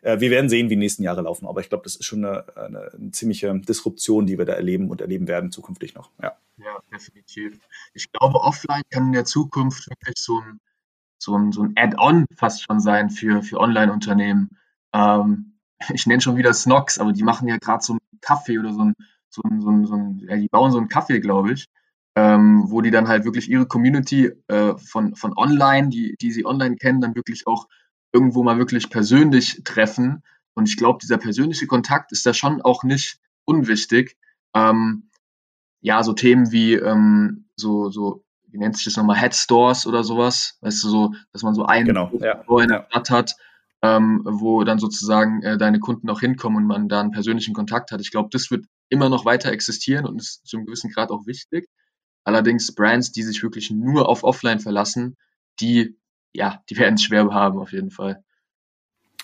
[0.01, 2.23] äh, wir werden sehen, wie die nächsten Jahre laufen, aber ich glaube, das ist schon
[2.23, 6.11] eine, eine ziemliche Disruption, die wir da erleben und erleben werden werden zukünftig noch.
[6.21, 6.37] Ja.
[6.57, 7.59] ja, definitiv.
[7.93, 10.59] Ich glaube, offline kann in der Zukunft wirklich so ein,
[11.17, 14.49] so ein, so ein Add-on fast schon sein für, für Online-Unternehmen.
[14.93, 15.57] Ähm,
[15.93, 18.83] ich nenne schon wieder Snox, aber die machen ja gerade so einen Kaffee oder so
[18.83, 18.93] ein,
[19.29, 21.67] so ein, so ein, so ein ja, die bauen so einen Kaffee, glaube ich,
[22.15, 26.45] ähm, wo die dann halt wirklich ihre Community äh, von, von online, die, die sie
[26.45, 27.67] online kennen, dann wirklich auch
[28.11, 30.23] irgendwo mal wirklich persönlich treffen.
[30.53, 34.17] Und ich glaube, dieser persönliche Kontakt ist da schon auch nicht unwichtig.
[34.53, 35.09] Ähm,
[35.82, 40.57] ja, so Themen wie ähm, so, so, wie nennt sich das nochmal, Headstores oder sowas,
[40.61, 43.36] weißt du, so, dass man so einen genau, ja, in der Stadt hat,
[43.82, 47.91] ähm, wo dann sozusagen äh, deine Kunden auch hinkommen und man da einen persönlichen Kontakt
[47.91, 48.01] hat.
[48.01, 51.25] Ich glaube, das wird immer noch weiter existieren und ist zu einem gewissen Grad auch
[51.25, 51.69] wichtig.
[52.23, 55.15] Allerdings Brands, die sich wirklich nur auf Offline verlassen,
[55.59, 55.97] die,
[56.34, 58.23] ja, die werden es schwer haben auf jeden Fall.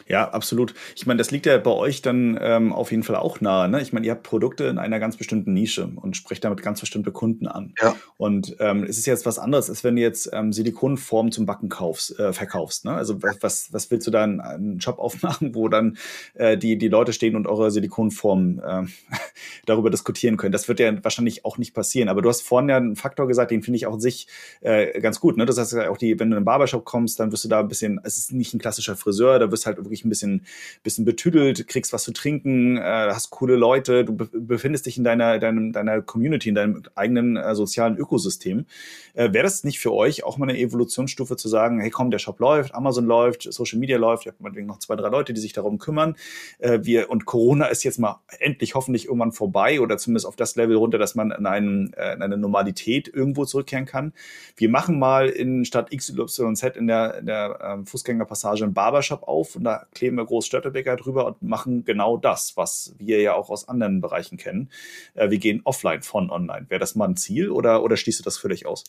[0.07, 0.75] Ja, absolut.
[0.95, 3.67] Ich meine, das liegt ja bei euch dann ähm, auf jeden Fall auch nahe.
[3.67, 3.81] Ne?
[3.81, 7.11] Ich meine, ihr habt Produkte in einer ganz bestimmten Nische und sprecht damit ganz bestimmte
[7.11, 7.73] Kunden an.
[7.81, 7.95] Ja.
[8.17, 11.69] Und ähm, es ist jetzt was anderes, als wenn du jetzt ähm, Silikonformen zum Backen
[11.69, 12.85] kaufst, äh, verkaufst.
[12.85, 12.93] Ne?
[12.93, 15.97] Also was, was willst du da einen, einen Job aufmachen, wo dann
[16.35, 18.83] äh, die, die Leute stehen und eure Silikonformen äh,
[19.65, 20.51] darüber diskutieren können?
[20.51, 22.09] Das wird ja wahrscheinlich auch nicht passieren.
[22.09, 24.27] Aber du hast vorhin ja einen Faktor gesagt, den finde ich auch an sich
[24.61, 25.35] äh, ganz gut.
[25.35, 25.47] Ne?
[25.47, 27.67] Das heißt auch die, wenn du in einen Barbershop kommst, dann wirst du da ein
[27.67, 30.45] bisschen, es ist nicht ein klassischer Friseur, da wirst halt wirklich ein bisschen,
[30.83, 35.39] bisschen betüdelt, kriegst was zu trinken, äh, hast coole Leute, du befindest dich in deiner,
[35.39, 38.65] deinem, deiner Community, in deinem eigenen äh, sozialen Ökosystem.
[39.13, 42.19] Äh, Wäre das nicht für euch auch mal eine Evolutionsstufe zu sagen, hey komm, der
[42.19, 45.41] Shop läuft, Amazon läuft, Social Media läuft, ihr habt meinetwegen noch zwei, drei Leute, die
[45.41, 46.15] sich darum kümmern.
[46.59, 50.55] Äh, wir, und Corona ist jetzt mal endlich hoffentlich irgendwann vorbei oder zumindest auf das
[50.55, 54.13] Level runter, dass man in, einen, äh, in eine Normalität irgendwo zurückkehren kann.
[54.57, 59.55] Wir machen mal in Stadt XYZ in der, in der ähm, Fußgängerpassage einen Barbershop auf
[59.55, 63.49] und da kleben wir groß Störtebecker drüber und machen genau das, was wir ja auch
[63.49, 64.69] aus anderen Bereichen kennen.
[65.13, 66.65] Äh, wir gehen offline von online.
[66.69, 68.83] Wäre das mal ein Ziel oder, oder schließt du das völlig aus?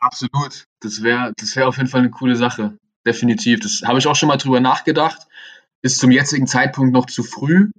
[0.00, 0.66] Absolut.
[0.80, 2.78] Das wäre das wär auf jeden Fall eine coole Sache.
[3.06, 3.60] Definitiv.
[3.60, 5.26] Das habe ich auch schon mal drüber nachgedacht.
[5.82, 7.70] Ist zum jetzigen Zeitpunkt noch zu früh,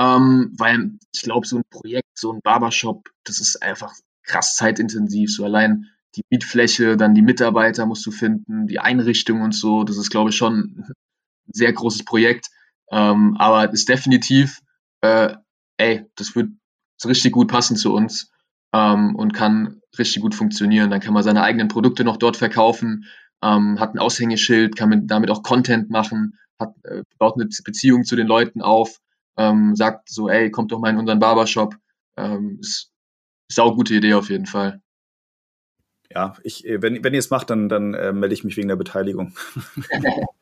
[0.00, 3.92] ähm, weil ich glaube, so ein Projekt, so ein Barbershop, das ist einfach
[4.24, 5.32] krass zeitintensiv.
[5.32, 9.84] So allein die Mietfläche, dann die Mitarbeiter musst du finden, die Einrichtung und so.
[9.84, 10.92] Das ist, glaube ich, schon
[11.52, 12.48] sehr großes Projekt.
[12.90, 14.60] Ähm, aber ist definitiv,
[15.00, 15.34] äh,
[15.78, 16.50] ey, das wird
[17.04, 18.30] richtig gut passen zu uns
[18.72, 20.90] ähm, und kann richtig gut funktionieren.
[20.90, 23.06] Dann kann man seine eigenen Produkte noch dort verkaufen,
[23.42, 28.04] ähm, hat ein Aushängeschild, kann man damit auch Content machen, hat, äh, baut eine Beziehung
[28.04, 28.98] zu den Leuten auf,
[29.36, 31.74] ähm, sagt so, ey, kommt doch mal in unseren Barbershop.
[32.16, 32.90] Ähm, ist,
[33.56, 34.80] eine gute Idee auf jeden Fall.
[36.10, 38.68] Ja, ich, äh, wenn, wenn ihr es macht, dann, dann äh, melde ich mich wegen
[38.68, 39.34] der Beteiligung.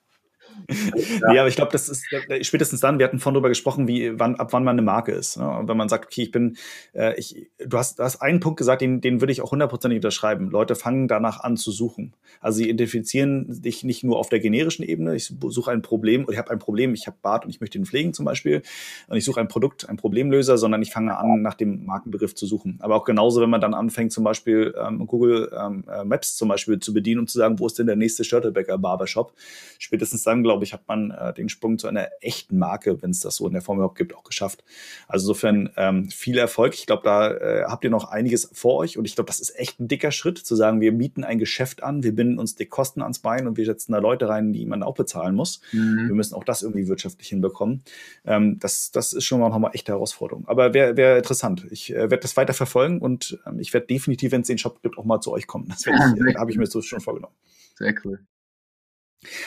[1.20, 1.32] ja.
[1.32, 2.06] ja, aber ich glaube, das ist
[2.42, 5.36] spätestens dann, wir hatten vorhin darüber gesprochen, wie, wann, ab wann man eine Marke ist.
[5.36, 5.48] Ne?
[5.48, 6.56] Und wenn man sagt, okay, ich bin,
[6.94, 9.98] äh, ich, du hast, du hast einen Punkt gesagt, den, den würde ich auch hundertprozentig
[9.98, 10.50] unterschreiben.
[10.50, 12.14] Leute fangen danach an zu suchen.
[12.40, 16.32] Also sie identifizieren dich nicht nur auf der generischen Ebene, ich suche ein Problem, oder
[16.32, 18.62] ich habe ein Problem, ich habe Bart und ich möchte ihn pflegen zum Beispiel,
[19.08, 22.46] und ich suche ein Produkt, ein Problemlöser, sondern ich fange an, nach dem Markenbegriff zu
[22.46, 22.78] suchen.
[22.80, 26.48] Aber auch genauso, wenn man dann anfängt, zum Beispiel ähm, Google ähm, äh, Maps zum
[26.48, 29.32] Beispiel zu bedienen und zu sagen, wo ist denn der nächste Störtebecker Barbershop?
[29.78, 33.20] Spätestens dann, glaube ich, hat man äh, den Sprung zu einer echten Marke, wenn es
[33.20, 34.64] das so in der Form überhaupt gibt, auch geschafft.
[35.08, 36.74] Also insofern ähm, viel Erfolg.
[36.74, 39.58] Ich glaube, da äh, habt ihr noch einiges vor euch und ich glaube, das ist
[39.58, 42.66] echt ein dicker Schritt, zu sagen, wir mieten ein Geschäft an, wir binden uns die
[42.66, 45.60] Kosten ans Bein und wir setzen da Leute rein, die man auch bezahlen muss.
[45.72, 46.08] Mhm.
[46.08, 47.82] Wir müssen auch das irgendwie wirtschaftlich hinbekommen.
[48.24, 50.46] Ähm, das, das ist schon mal nochmal echte Herausforderung.
[50.48, 51.66] Aber wäre wär interessant.
[51.70, 54.82] Ich äh, werde das weiter verfolgen und ähm, ich werde definitiv, wenn es den Shop
[54.82, 55.68] gibt, auch mal zu euch kommen.
[55.68, 55.92] Das ja,
[56.26, 57.34] äh, habe ich mir so schon vorgenommen.
[57.76, 58.20] Sehr cool.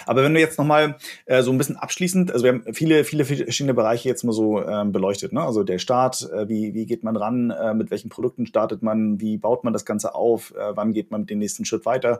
[0.05, 3.25] Aber wenn du jetzt nochmal äh, so ein bisschen abschließend, also wir haben viele, viele
[3.25, 5.41] verschiedene Bereiche jetzt mal so ähm, beleuchtet, ne?
[5.41, 9.19] Also der Start, äh, wie, wie geht man ran, äh, mit welchen Produkten startet man,
[9.19, 12.19] wie baut man das Ganze auf, äh, wann geht man mit dem nächsten Schritt weiter.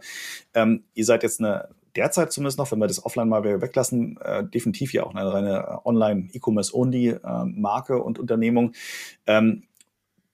[0.54, 4.44] Ähm, ihr seid jetzt eine derzeit zumindest noch, wenn wir das offline mal weglassen, äh,
[4.44, 8.74] definitiv ja auch eine reine Online-E-Commerce-Only-Marke äh, und Unternehmung.
[9.28, 9.64] Ähm,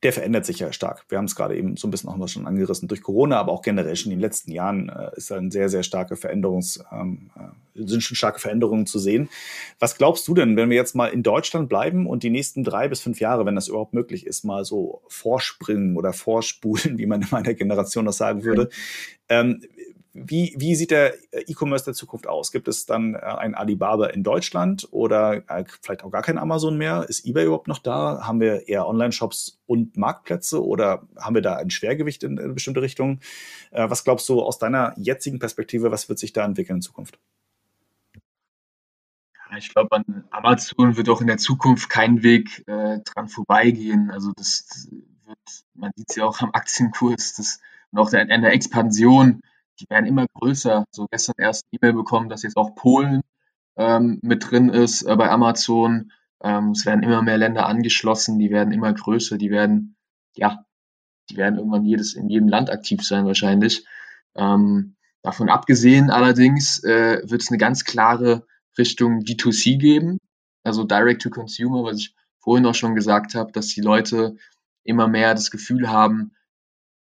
[0.03, 1.03] der verändert sich ja stark.
[1.09, 3.51] Wir haben es gerade eben so ein bisschen auch mal schon angerissen durch Corona, aber
[3.51, 7.31] auch generell schon in den letzten Jahren äh, ist ein sehr, sehr starke Veränderungs, ähm,
[7.35, 9.29] äh, sind schon starke Veränderungen zu sehen.
[9.77, 12.87] Was glaubst du denn, wenn wir jetzt mal in Deutschland bleiben und die nächsten drei
[12.87, 17.21] bis fünf Jahre, wenn das überhaupt möglich ist, mal so vorspringen oder vorspulen, wie man
[17.21, 18.69] in meiner Generation das sagen würde?
[19.27, 19.61] Ähm,
[20.25, 22.51] wie, wie sieht der E-Commerce der Zukunft aus?
[22.51, 26.77] Gibt es dann äh, ein Alibaba in Deutschland oder äh, vielleicht auch gar kein Amazon
[26.77, 27.05] mehr?
[27.07, 28.21] Ist eBay überhaupt noch da?
[28.25, 32.81] Haben wir eher Online-Shops und Marktplätze oder haben wir da ein Schwergewicht in, in bestimmte
[32.81, 33.19] Richtungen?
[33.71, 37.19] Äh, was glaubst du aus deiner jetzigen Perspektive, was wird sich da entwickeln in Zukunft?
[39.57, 44.11] ich glaube, an Amazon wird auch in der Zukunft kein Weg äh, dran vorbeigehen.
[44.11, 44.87] Also das
[45.25, 45.39] wird,
[45.73, 47.59] man sieht es ja auch am Aktienkurs, das
[47.91, 49.41] und auch in der Expansion
[49.79, 50.85] die werden immer größer.
[50.91, 53.21] So gestern erst E-Mail bekommen, dass jetzt auch Polen
[53.77, 56.11] ähm, mit drin ist äh, bei Amazon.
[56.41, 59.95] Ähm, es werden immer mehr Länder angeschlossen, die werden immer größer, die werden,
[60.35, 60.65] ja,
[61.29, 63.85] die werden irgendwann jedes, in jedem Land aktiv sein wahrscheinlich.
[64.35, 68.45] Ähm, davon abgesehen allerdings äh, wird es eine ganz klare
[68.77, 70.19] Richtung D2C geben,
[70.63, 74.37] also Direct to Consumer, was ich vorhin auch schon gesagt habe, dass die Leute
[74.83, 76.31] immer mehr das Gefühl haben,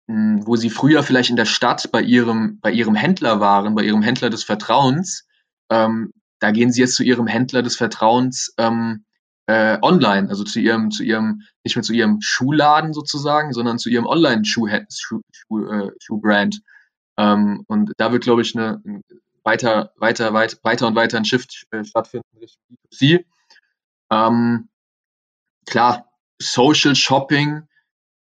[0.07, 4.03] wo sie früher vielleicht in der Stadt bei ihrem, bei ihrem Händler waren, bei ihrem
[4.03, 5.27] Händler des Vertrauens,
[5.71, 9.05] ähm, da gehen sie jetzt zu ihrem Händler des Vertrauens ähm,
[9.47, 13.89] äh, online, also zu ihrem, zu ihrem, nicht mehr zu ihrem Schuhladen sozusagen, sondern zu
[13.89, 14.87] ihrem Online-Schuh-Brand.
[14.91, 16.21] Schuh, Schuh, äh, Schuh
[17.17, 18.81] ähm, und da wird, glaube ich, eine
[19.43, 23.25] weiter, weiter, weit, weiter und weiter ein Shift äh, stattfinden Richtung B2C.
[24.11, 24.69] Ähm,
[25.65, 27.67] klar, Social Shopping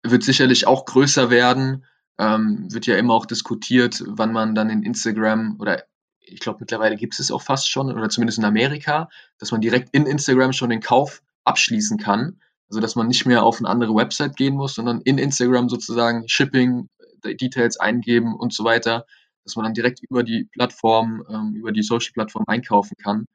[0.03, 1.85] wird sicherlich auch größer werden.
[2.19, 5.85] Ähm, wird ja immer auch diskutiert, wann man dann in Instagram oder
[6.21, 9.89] ich glaube mittlerweile gibt es auch fast schon oder zumindest in Amerika, dass man direkt
[9.93, 12.41] in Instagram schon den Kauf abschließen kann.
[12.69, 16.29] Also dass man nicht mehr auf eine andere Website gehen muss, sondern in Instagram sozusagen
[16.29, 16.89] Shipping,
[17.25, 19.07] äh, Details eingeben und so weiter,
[19.45, 23.27] dass man dann direkt über die Plattform, ähm, über die Social-Plattform einkaufen kann.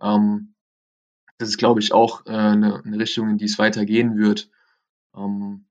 [0.00, 0.54] Ähm,
[1.38, 4.50] das ist, glaube ich, auch äh, eine, eine Richtung, in die es weitergehen wird.
[5.16, 5.67] Ähm,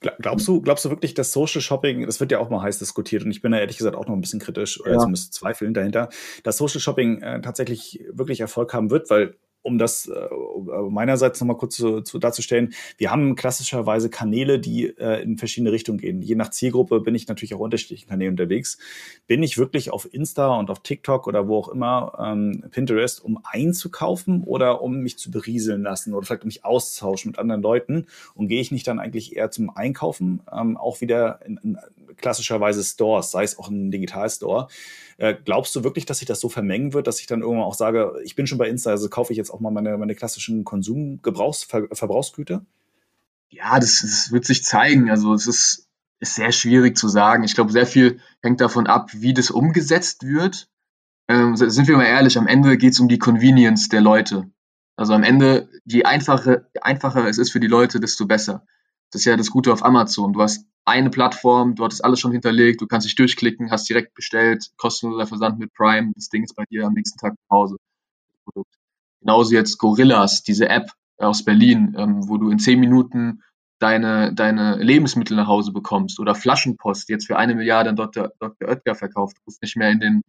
[0.00, 3.24] Glaubst du, glaubst du wirklich, dass Social Shopping, das wird ja auch mal heiß diskutiert
[3.24, 4.98] und ich bin da ehrlich gesagt auch noch ein bisschen kritisch oder ja.
[4.98, 6.08] zumindest zweifeln dahinter,
[6.44, 10.28] dass Social Shopping äh, tatsächlich wirklich Erfolg haben wird, weil um das äh,
[10.88, 15.98] meinerseits nochmal kurz zu, zu, darzustellen, wir haben klassischerweise Kanäle, die äh, in verschiedene Richtungen
[15.98, 16.22] gehen.
[16.22, 18.78] Je nach Zielgruppe bin ich natürlich auch unterschiedlichen Kanälen unterwegs.
[19.26, 23.40] Bin ich wirklich auf Insta und auf TikTok oder wo auch immer, ähm, Pinterest, um
[23.44, 28.06] einzukaufen oder um mich zu berieseln lassen oder vielleicht um mich auszutauschen mit anderen Leuten?
[28.34, 31.78] Und gehe ich nicht dann eigentlich eher zum Einkaufen, ähm, auch wieder in, in
[32.20, 34.68] klassischerweise Stores, sei es auch ein Digitalstore?
[35.18, 37.74] Äh, glaubst du wirklich, dass sich das so vermengen wird, dass ich dann irgendwann auch
[37.74, 40.64] sage, ich bin schon bei Insta, also kaufe ich jetzt auch mal meine, meine klassischen
[40.64, 42.64] Konsumverbrauchsgüter?
[43.50, 45.10] Ja, das, das wird sich zeigen.
[45.10, 45.88] Also es ist,
[46.20, 47.44] ist sehr schwierig zu sagen.
[47.44, 50.68] Ich glaube, sehr viel hängt davon ab, wie das umgesetzt wird.
[51.28, 54.50] Ähm, sind wir mal ehrlich, am Ende geht es um die Convenience der Leute.
[54.96, 58.66] Also am Ende, je einfacher, einfacher es ist für die Leute, desto besser.
[59.10, 60.32] Das ist ja das Gute auf Amazon.
[60.32, 64.14] Du hast eine Plattform, du hattest alles schon hinterlegt, du kannst dich durchklicken, hast direkt
[64.14, 67.76] bestellt, kostenloser Versand mit Prime, das Ding ist bei dir am nächsten Tag zu Hause.
[69.20, 73.42] Genauso jetzt Gorillas, diese App aus Berlin, ähm, wo du in zehn Minuten
[73.78, 78.30] deine, deine Lebensmittel nach Hause bekommst oder Flaschenpost, jetzt für eine Milliarde an Dr.
[78.38, 78.68] Dr.
[78.68, 79.36] Oetker verkauft.
[79.36, 80.22] Du musst nicht mehr in den,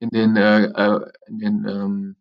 [0.00, 2.16] in den, äh, äh in den ähm,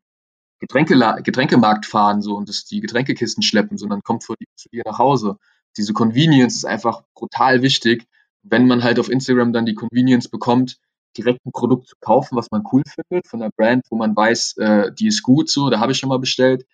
[0.60, 5.00] Getränke, Getränkemarkt fahren so und das, die Getränkekisten schleppen, sondern kommt vor, zu dir nach
[5.00, 5.38] Hause
[5.78, 8.08] diese Convenience ist einfach brutal wichtig.
[8.44, 10.78] Wenn man halt auf Instagram dann die Convenience bekommt,
[11.18, 14.58] direkt ein Produkt zu kaufen, was man cool findet, von einer Brand, wo man weiß,
[14.58, 16.66] äh, die ist gut so, da habe ich schon mal bestellt,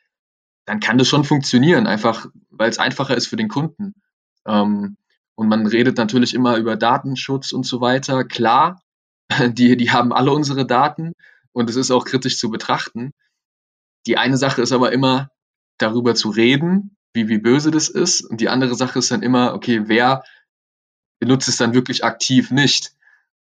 [0.66, 3.94] dann kann das schon funktionieren, einfach weil es einfacher ist für den Kunden.
[4.46, 4.98] Ähm,
[5.36, 8.24] und man redet natürlich immer über Datenschutz und so weiter.
[8.24, 8.82] Klar,
[9.48, 11.14] die, die haben alle unsere Daten
[11.52, 13.12] und es ist auch kritisch zu betrachten.
[14.08, 15.30] Die eine Sache ist aber immer,
[15.78, 18.22] darüber zu reden wie, wie böse das ist.
[18.22, 20.24] Und die andere Sache ist dann immer, okay, wer
[21.20, 22.92] benutzt es dann wirklich aktiv nicht?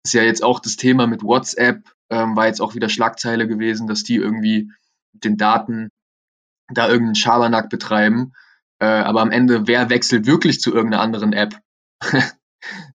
[0.04, 3.88] Ist ja jetzt auch das Thema mit WhatsApp, ähm, war jetzt auch wieder Schlagzeile gewesen,
[3.88, 4.72] dass die irgendwie
[5.14, 5.90] mit den Daten
[6.74, 8.34] da irgendeinen Schabernack betreiben.
[8.80, 11.60] Äh, aber am Ende, wer wechselt wirklich zu irgendeiner anderen App?
[12.02, 12.34] das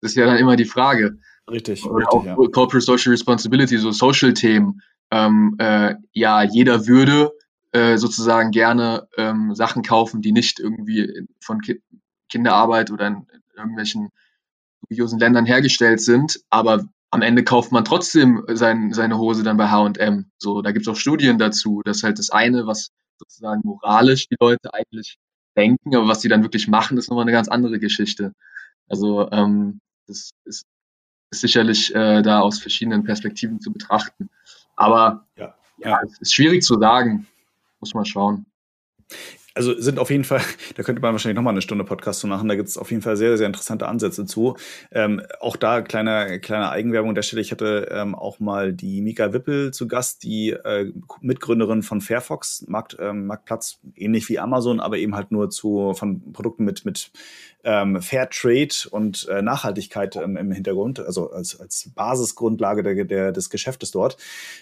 [0.01, 1.19] ist ja dann immer die Frage.
[1.49, 1.84] Richtig.
[1.86, 2.36] Oder richtig, auch ja.
[2.36, 4.82] Corporate Social Responsibility, so Social-Themen.
[5.11, 7.32] Ähm, äh, ja, jeder würde
[7.72, 11.82] äh, sozusagen gerne ähm, Sachen kaufen, die nicht irgendwie von Ki
[12.30, 14.09] Kinderarbeit oder in, irgendwelchen
[14.82, 19.69] dubiosen Ländern hergestellt sind, aber am Ende kauft man trotzdem sein, seine Hose dann bei
[19.69, 20.32] H&M.
[20.38, 24.38] So, da gibt es auch Studien dazu, dass halt das eine, was sozusagen moralisch die
[24.39, 25.17] Leute eigentlich
[25.57, 28.34] denken, aber was die dann wirklich machen, ist nochmal eine ganz andere Geschichte.
[28.88, 30.65] Also ähm, das ist,
[31.32, 34.30] ist sicherlich äh, da aus verschiedenen Perspektiven zu betrachten.
[34.76, 37.28] Aber ja, ja, es ist schwierig zu sagen.
[37.82, 38.45] Muss man schauen
[39.53, 40.41] also sind auf jeden Fall,
[40.75, 43.03] da könnte man wahrscheinlich nochmal eine Stunde Podcast zu machen, da gibt es auf jeden
[43.03, 44.55] Fall sehr, sehr interessante Ansätze zu.
[44.91, 47.41] Ähm, auch da kleine, kleine Eigenwerbung an der Stelle.
[47.41, 50.91] Ich hatte ähm, auch mal die Mika Wippel zu Gast, die äh,
[51.21, 56.31] Mitgründerin von Fairfox, Markt, ähm, Marktplatz, ähnlich wie Amazon, aber eben halt nur zu von
[56.33, 57.11] Produkten mit, mit
[57.63, 63.31] ähm, Fair Trade und äh, Nachhaltigkeit ähm, im Hintergrund, also als, als Basisgrundlage der, der,
[63.31, 64.17] des Geschäftes dort.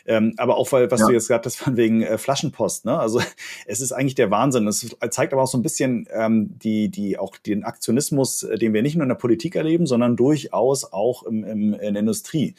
[0.05, 1.07] Ähm, aber auch, weil, was ja.
[1.07, 2.99] du jetzt gesagt hast, von wegen äh, Flaschenpost, ne?
[2.99, 3.21] Also
[3.65, 4.67] es ist eigentlich der Wahnsinn.
[4.67, 4.78] Es
[5.09, 8.82] zeigt aber auch so ein bisschen ähm, die, die, auch den Aktionismus, äh, den wir
[8.82, 12.55] nicht nur in der Politik erleben, sondern durchaus auch im, im, in der Industrie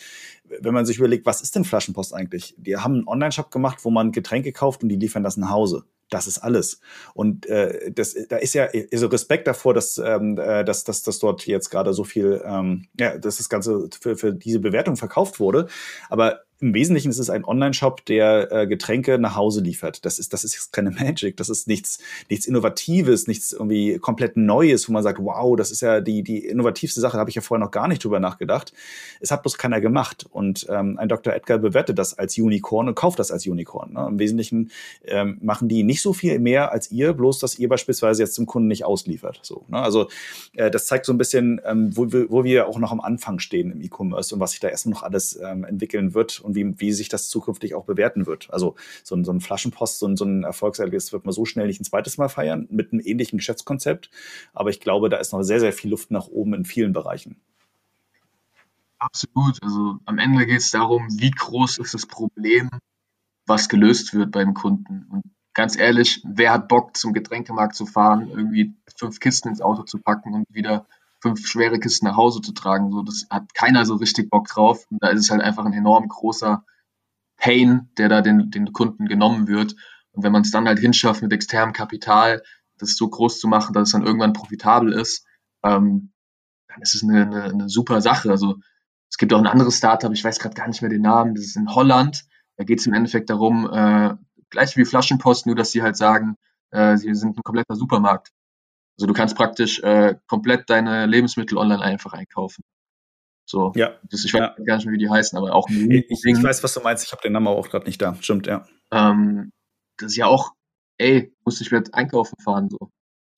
[0.60, 2.54] wenn man sich überlegt, was ist denn Flaschenpost eigentlich?
[2.58, 5.84] Die haben einen Online-Shop gemacht, wo man Getränke kauft und die liefern das nach Hause.
[6.08, 6.80] Das ist alles.
[7.14, 11.20] Und äh, das, da ist ja also Respekt davor, dass, ähm, äh, dass, dass, dass
[11.20, 15.38] dort jetzt gerade so viel, ähm, ja, dass das Ganze für, für diese Bewertung verkauft
[15.38, 15.68] wurde.
[16.08, 20.04] Aber im Wesentlichen ist es ein Online-Shop, der äh, Getränke nach Hause liefert.
[20.04, 21.98] Das ist, das ist keine Magic, das ist nichts,
[22.28, 26.44] nichts Innovatives, nichts irgendwie komplett Neues, wo man sagt, wow, das ist ja die, die
[26.44, 28.72] innovativste Sache, da habe ich ja vorher noch gar nicht drüber nachgedacht.
[29.20, 30.26] Es hat bloß keiner gemacht.
[30.30, 31.32] Und ähm, ein Dr.
[31.32, 33.94] Edgar bewertet das als Unicorn und kauft das als Unicorn.
[33.94, 34.06] Ne?
[34.08, 34.70] Im Wesentlichen
[35.04, 38.44] ähm, machen die nicht so viel mehr als ihr, bloß dass ihr beispielsweise jetzt zum
[38.44, 39.40] Kunden nicht ausliefert.
[39.42, 39.78] So, ne?
[39.78, 40.08] Also
[40.54, 43.72] äh, das zeigt so ein bisschen, ähm, wo, wo wir auch noch am Anfang stehen
[43.72, 46.92] im E-Commerce und was sich da erstmal noch alles ähm, entwickeln wird und wie, wie
[46.92, 48.52] sich das zukünftig auch bewerten wird.
[48.52, 51.66] Also so ein, so ein Flaschenpost, so ein, so ein Erfolgserlebnis wird man so schnell
[51.66, 54.10] nicht ein zweites Mal feiern mit einem ähnlichen Geschäftskonzept.
[54.52, 57.40] Aber ich glaube, da ist noch sehr, sehr viel Luft nach oben in vielen Bereichen.
[58.98, 59.62] Absolut.
[59.62, 62.68] Also am Ende geht es darum, wie groß ist das Problem,
[63.46, 65.06] was gelöst wird beim Kunden.
[65.10, 65.24] Und
[65.54, 69.98] ganz ehrlich, wer hat Bock, zum Getränkemarkt zu fahren, irgendwie fünf Kisten ins Auto zu
[69.98, 70.86] packen und wieder
[71.20, 72.90] fünf schwere Kisten nach Hause zu tragen.
[72.90, 74.86] So, das hat keiner so richtig Bock drauf.
[74.90, 76.64] Und da ist es halt einfach ein enorm großer
[77.36, 79.74] Pain, der da den, den Kunden genommen wird.
[80.12, 82.42] Und wenn man es dann halt hinschafft, mit externem Kapital
[82.78, 85.26] das so groß zu machen, dass es dann irgendwann profitabel ist,
[85.62, 86.12] ähm,
[86.68, 88.30] dann ist es eine, eine, eine super Sache.
[88.30, 88.56] Also
[89.10, 91.44] es gibt auch ein anderes Startup, ich weiß gerade gar nicht mehr den Namen, das
[91.44, 92.24] ist in Holland.
[92.56, 94.14] Da geht es im Endeffekt darum, äh,
[94.50, 96.36] gleich wie Flaschenpost, nur dass sie halt sagen,
[96.70, 98.30] äh, sie sind ein kompletter Supermarkt.
[99.00, 102.64] Also du kannst praktisch äh, komplett deine Lebensmittel online einfach einkaufen.
[103.46, 103.72] So.
[103.74, 103.98] Ja.
[104.10, 104.64] Das, ich weiß ja.
[104.66, 107.06] gar nicht mehr, wie die heißen, aber auch ein ich, ich weiß, was du meinst.
[107.06, 108.14] Ich habe den Namen auch gerade nicht da.
[108.20, 108.66] Stimmt, ja.
[108.92, 109.52] Ähm,
[109.96, 110.52] das ist ja auch,
[110.98, 112.90] ey, muss ich wieder einkaufen fahren, so.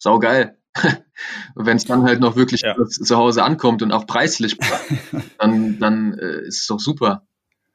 [0.03, 0.59] Sau geil.
[1.55, 2.75] Wenn es dann halt noch wirklich ja.
[2.85, 4.59] zu Hause ankommt und auch preislich,
[5.39, 7.25] dann, dann äh, ist es doch super.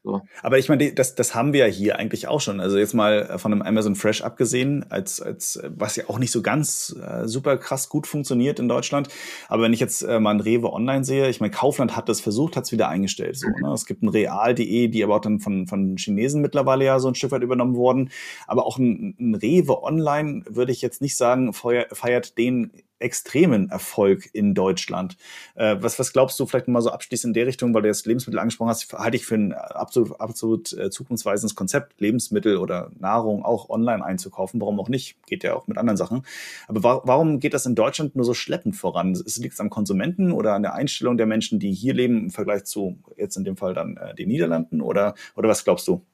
[0.08, 0.22] So.
[0.42, 2.62] Aber ich meine, das, das haben wir ja hier eigentlich auch schon.
[2.62, 6.42] Also jetzt mal von einem Amazon Fresh abgesehen, als, als was ja auch nicht so
[6.42, 9.10] ganz äh, super krass gut funktioniert in Deutschland.
[9.50, 12.22] Aber wenn ich jetzt äh, mal ein Rewe online sehe, ich meine, Kaufland hat das
[12.22, 13.38] versucht, hat es wieder eingestellt.
[13.38, 13.74] So, ne?
[13.74, 17.16] Es gibt ein Real.de, die aber auch dann von, von Chinesen mittlerweile ja so ein
[17.16, 18.10] Stück weit übernommen worden.
[18.48, 24.30] Aber auch ein, ein Rewe online würde ich jetzt nicht sagen, feiert den extremen Erfolg
[24.34, 25.18] in Deutschland.
[25.56, 28.06] Äh, was, was glaubst du vielleicht mal so abschließend in der Richtung, weil du jetzt
[28.06, 33.44] Lebensmittel angesprochen hast, halte ich für ein absolut, absolut äh, zukunftsweisendes Konzept, Lebensmittel oder Nahrung
[33.44, 34.60] auch online einzukaufen.
[34.62, 35.18] Warum auch nicht?
[35.28, 36.24] Geht ja auch mit anderen Sachen.
[36.68, 39.14] Aber wa warum geht das in Deutschland nur so schleppend voran?
[39.14, 42.66] Liegt es am Konsumenten oder an der Einstellung der Menschen, die hier leben im Vergleich
[42.66, 44.82] zu jetzt in dem Fall dann äh, den Niederlanden?
[44.82, 46.06] Oder, oder was glaubst du?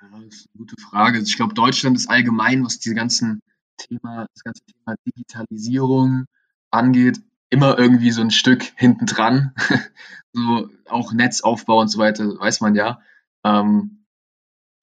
[0.00, 1.18] Ja, das ist eine gute Frage.
[1.18, 3.40] Ich glaube, Deutschland ist allgemein, was diese ganzen
[3.76, 6.26] Thema, das ganze Thema Digitalisierung
[6.70, 7.20] angeht,
[7.50, 9.54] immer irgendwie so ein Stück hinten dran.
[10.32, 13.00] so auch Netzaufbau und so weiter, weiß man ja.
[13.44, 14.02] Ähm,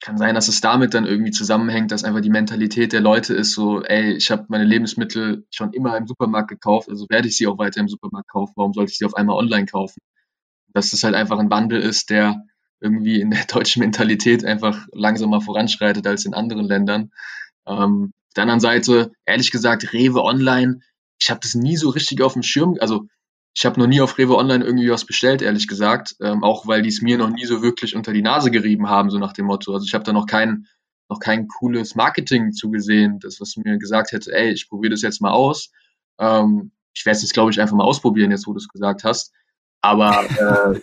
[0.01, 3.53] kann sein, dass es damit dann irgendwie zusammenhängt, dass einfach die Mentalität der Leute ist
[3.53, 7.47] so, ey, ich habe meine Lebensmittel schon immer im Supermarkt gekauft, also werde ich sie
[7.47, 9.99] auch weiter im Supermarkt kaufen, warum sollte ich sie auf einmal online kaufen?
[10.73, 12.45] Dass das halt einfach ein Wandel ist, der
[12.79, 17.11] irgendwie in der deutschen Mentalität einfach langsamer voranschreitet als in anderen Ländern.
[17.67, 20.79] Ähm, der anderen Seite, ehrlich gesagt, Rewe Online,
[21.19, 23.05] ich habe das nie so richtig auf dem Schirm, also
[23.53, 26.81] ich habe noch nie auf Rewe Online irgendwie was bestellt, ehrlich gesagt, ähm, auch weil
[26.81, 29.47] die es mir noch nie so wirklich unter die Nase gerieben haben, so nach dem
[29.47, 29.73] Motto.
[29.73, 30.67] Also ich habe da noch kein,
[31.09, 35.21] noch kein cooles Marketing zugesehen, das was mir gesagt hätte, ey, ich probiere das jetzt
[35.21, 35.71] mal aus.
[36.17, 39.03] Ähm, ich werde es jetzt, glaube ich, einfach mal ausprobieren, jetzt wo du es gesagt
[39.03, 39.33] hast.
[39.81, 40.79] Aber äh,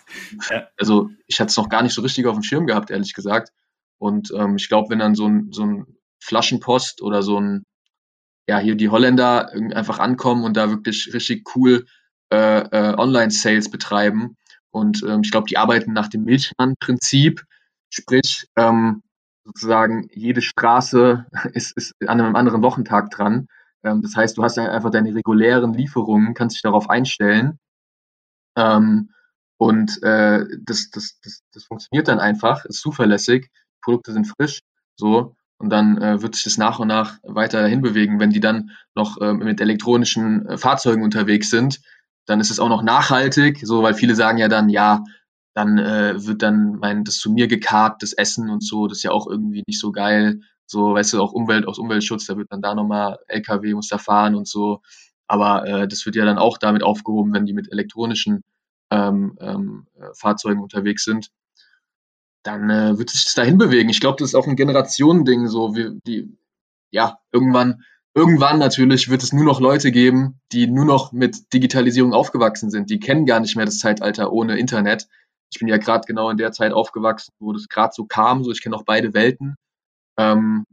[0.77, 3.53] also ich hatte es noch gar nicht so richtig auf dem Schirm gehabt, ehrlich gesagt.
[3.97, 5.96] Und ähm, ich glaube, wenn dann so ein, so ein
[6.27, 7.65] Flaschenpost oder so ein,
[8.49, 11.87] ja, hier die Holländer einfach ankommen und da wirklich richtig cool
[12.33, 14.37] äh, äh, Online-Sales betreiben.
[14.71, 17.43] Und ähm, ich glaube, die arbeiten nach dem Milchmann-Prinzip.
[17.89, 19.03] Sprich, ähm,
[19.45, 21.25] sozusagen jede Straße
[21.55, 23.49] ist, ist an einem anderen Wochentag dran.
[23.85, 27.59] Ähm, das heißt, du hast einfach deine regulären Lieferungen, kannst dich darauf einstellen.
[28.57, 29.11] Ähm,
[29.59, 33.51] und äh, das, das, das, das funktioniert dann einfach, ist zuverlässig,
[33.81, 34.61] Produkte sind frisch,
[34.97, 35.37] so.
[35.59, 38.21] Und dann äh, wird sich das nach und nach weiter hinbewegen.
[38.21, 41.81] Wenn die dann noch äh, mit elektronischen äh, Fahrzeugen unterwegs sind,
[42.27, 45.05] dann ist es auch noch nachhaltig, so, weil viele sagen ja dann, ja,
[45.55, 49.05] dann äh, wird dann mein, das zu mir gekarrt, das Essen und so, das ist
[49.05, 50.41] ja auch irgendwie nicht so geil.
[50.67, 53.99] So, weißt du, auch Umwelt, aus Umweltschutz, da wird dann da nochmal LKW muss da
[53.99, 54.83] fahren und so.
[55.29, 58.43] Aber äh, das wird ja dann auch damit aufgehoben, wenn die mit elektronischen
[58.91, 61.29] ähm, ähm, äh, Fahrzeugen unterwegs sind.
[62.47, 63.89] Dann äh, wird sich das dahin bewegen.
[63.89, 66.39] Ich glaube, das ist auch ein Generationending, so wie die,
[66.93, 67.83] ja, irgendwann,
[68.15, 72.89] irgendwann natürlich wird es nur noch Leute geben, die nur noch mit Digitalisierung aufgewachsen sind.
[72.89, 75.09] Die kennen gar nicht mehr das Zeitalter ohne Internet.
[75.53, 78.45] Ich bin ja gerade genau in der Zeit aufgewachsen, wo das gerade so kam.
[78.45, 79.57] So, ich kenne auch beide Welten.
[80.17, 80.65] Ähm,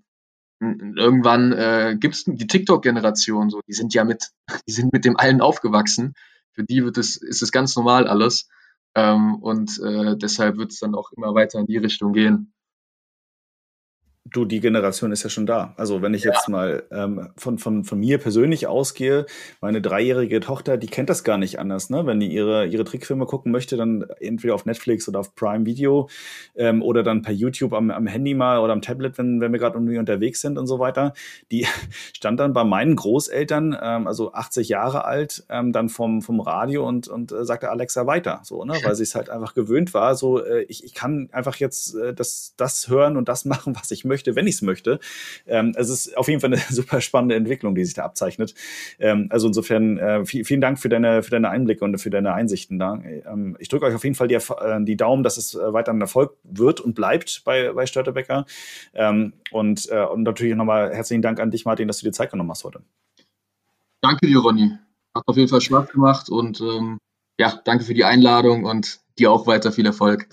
[0.62, 4.30] irgendwann äh, gibt es die TikTok-Generation, so, die sind ja mit,
[4.68, 6.14] die sind mit dem allen aufgewachsen.
[6.54, 8.48] Für die wird es, ist es ganz normal alles.
[8.96, 12.54] Ähm, und äh, deshalb wird es dann auch immer weiter in die Richtung gehen
[14.34, 15.74] du, die Generation ist ja schon da.
[15.78, 16.34] Also wenn ich ja.
[16.34, 19.26] jetzt mal ähm, von, von, von mir persönlich ausgehe,
[19.62, 21.90] meine dreijährige Tochter, die kennt das gar nicht anders.
[21.90, 22.06] Ne?
[22.06, 26.10] Wenn die ihre, ihre Trickfilme gucken möchte, dann entweder auf Netflix oder auf Prime Video
[26.56, 29.60] ähm, oder dann per YouTube am, am Handy mal oder am Tablet, wenn, wenn wir
[29.60, 31.14] gerade irgendwie unterwegs sind und so weiter.
[31.52, 31.68] Die
[32.16, 36.88] stand dann bei meinen Großeltern, ähm, also 80 Jahre alt, ähm, dann vom, vom Radio
[36.88, 38.74] und, und äh, sagte Alexa weiter, so, ne?
[38.84, 40.16] weil sie es halt einfach gewöhnt war.
[40.16, 43.92] So, äh, ich, ich kann einfach jetzt äh, das, das hören und das machen, was
[43.92, 45.00] ich möchte möchte, wenn ich es möchte.
[45.46, 48.54] Ähm, es ist auf jeden Fall eine super spannende Entwicklung, die sich da abzeichnet.
[49.00, 52.34] Ähm, also insofern äh, viel, vielen Dank für deine, für deine Einblicke und für deine
[52.34, 53.02] Einsichten da.
[53.04, 55.92] Ähm, ich drücke euch auf jeden Fall die, äh, die Daumen, dass es äh, weiter
[55.92, 58.46] ein Erfolg wird und bleibt bei, bei Störtebecker.
[58.94, 62.32] Ähm, und, äh, und natürlich nochmal herzlichen Dank an dich, Martin, dass du dir Zeit
[62.32, 62.82] genommen hast heute.
[64.02, 64.72] Danke dir, Ronny.
[65.16, 66.98] Hat auf jeden Fall Spaß gemacht und ähm,
[67.40, 70.28] ja, danke für die Einladung und dir auch weiter viel Erfolg.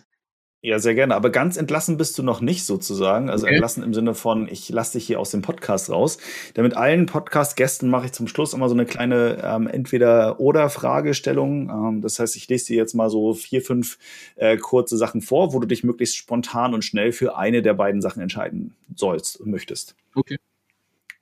[0.63, 1.15] Ja, sehr gerne.
[1.15, 3.31] Aber ganz entlassen bist du noch nicht sozusagen.
[3.31, 3.55] Also okay.
[3.55, 6.19] entlassen im Sinne von, ich lasse dich hier aus dem Podcast raus.
[6.55, 11.71] Denn mit allen Podcast-Gästen mache ich zum Schluss immer so eine kleine ähm, Entweder-Oder-Fragestellung.
[11.71, 13.97] Ähm, das heißt, ich lese dir jetzt mal so vier, fünf
[14.37, 18.03] äh, kurze Sachen vor, wo du dich möglichst spontan und schnell für eine der beiden
[18.03, 19.97] Sachen entscheiden sollst und möchtest.
[20.15, 20.37] Okay.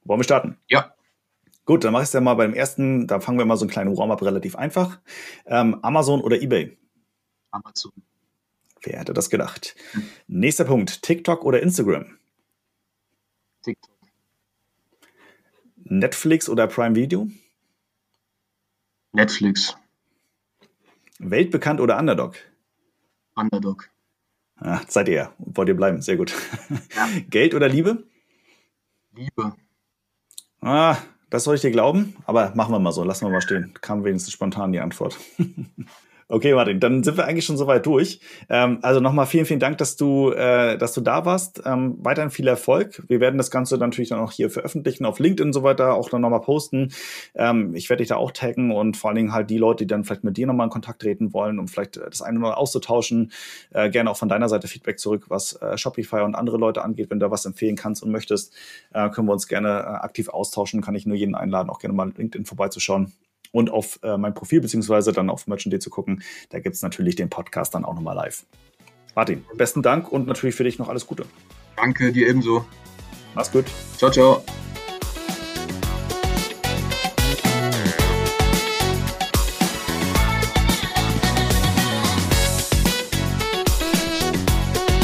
[0.03, 0.57] Wollen wir starten?
[0.66, 0.95] Ja.
[1.64, 3.07] Gut, dann mache ich es ja mal beim ersten.
[3.07, 4.99] Da fangen wir mal so einen kleinen Warm-up relativ einfach.
[5.47, 6.76] Ähm, Amazon oder eBay?
[7.53, 7.93] Amazon.
[8.82, 9.74] Wer hätte das gedacht?
[10.26, 12.18] Nächster Punkt: TikTok oder Instagram?
[13.62, 13.90] TikTok.
[15.84, 17.28] Netflix oder Prime Video?
[19.12, 19.76] Netflix.
[21.18, 22.36] Weltbekannt oder Underdog?
[23.34, 23.90] Underdog.
[24.56, 25.32] Ah, seid ihr.
[25.38, 26.02] Wollt ihr bleiben?
[26.02, 26.34] Sehr gut.
[26.94, 27.08] Ja.
[27.30, 28.04] Geld oder Liebe?
[29.14, 29.54] Liebe.
[30.60, 30.96] Ah,
[31.30, 33.04] das soll ich dir glauben, aber machen wir mal so.
[33.04, 33.72] Lassen wir mal stehen.
[33.80, 35.16] Kam wenigstens spontan die Antwort.
[36.30, 38.20] Okay, Martin, dann sind wir eigentlich schon soweit durch.
[38.50, 41.62] Ähm, also nochmal vielen, vielen Dank, dass du, äh, dass du da warst.
[41.64, 43.02] Ähm, weiterhin viel Erfolg.
[43.08, 46.10] Wir werden das Ganze natürlich dann auch hier veröffentlichen, auf LinkedIn und so weiter, auch
[46.10, 46.92] dann nochmal posten.
[47.34, 49.86] Ähm, ich werde dich da auch taggen und vor allen Dingen halt die Leute, die
[49.86, 52.58] dann vielleicht mit dir nochmal in Kontakt treten wollen, um vielleicht das eine oder andere
[52.58, 53.32] auszutauschen.
[53.70, 57.08] Äh, gerne auch von deiner Seite Feedback zurück, was äh, Shopify und andere Leute angeht.
[57.08, 58.54] Wenn du da was empfehlen kannst und möchtest,
[58.92, 60.82] äh, können wir uns gerne äh, aktiv austauschen.
[60.82, 63.14] Kann ich nur jeden einladen, auch gerne mal LinkedIn vorbeizuschauen
[63.53, 66.22] und auf äh, mein Profil beziehungsweise dann auf Merchant.de zu gucken.
[66.51, 68.44] Da gibt es natürlich den Podcast dann auch nochmal live.
[69.14, 71.24] Martin, besten Dank und natürlich für dich noch alles Gute.
[71.76, 72.64] Danke, dir ebenso.
[73.34, 73.66] Mach's gut.
[73.96, 74.42] Ciao, ciao.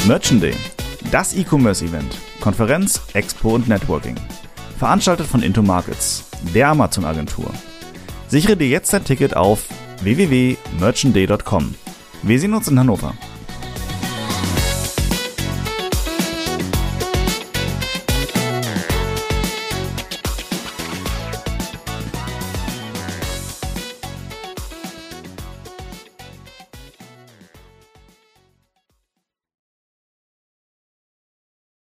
[0.07, 0.55] Merchant Day,
[1.11, 4.17] das E-Commerce-Event, Konferenz, Expo und Networking.
[4.79, 7.51] Veranstaltet von Into Markets, der Amazon-Agentur.
[8.29, 9.65] Sichere dir jetzt dein Ticket auf
[10.03, 11.75] www.merchantday.com.
[12.23, 13.15] Wir sehen uns in Hannover.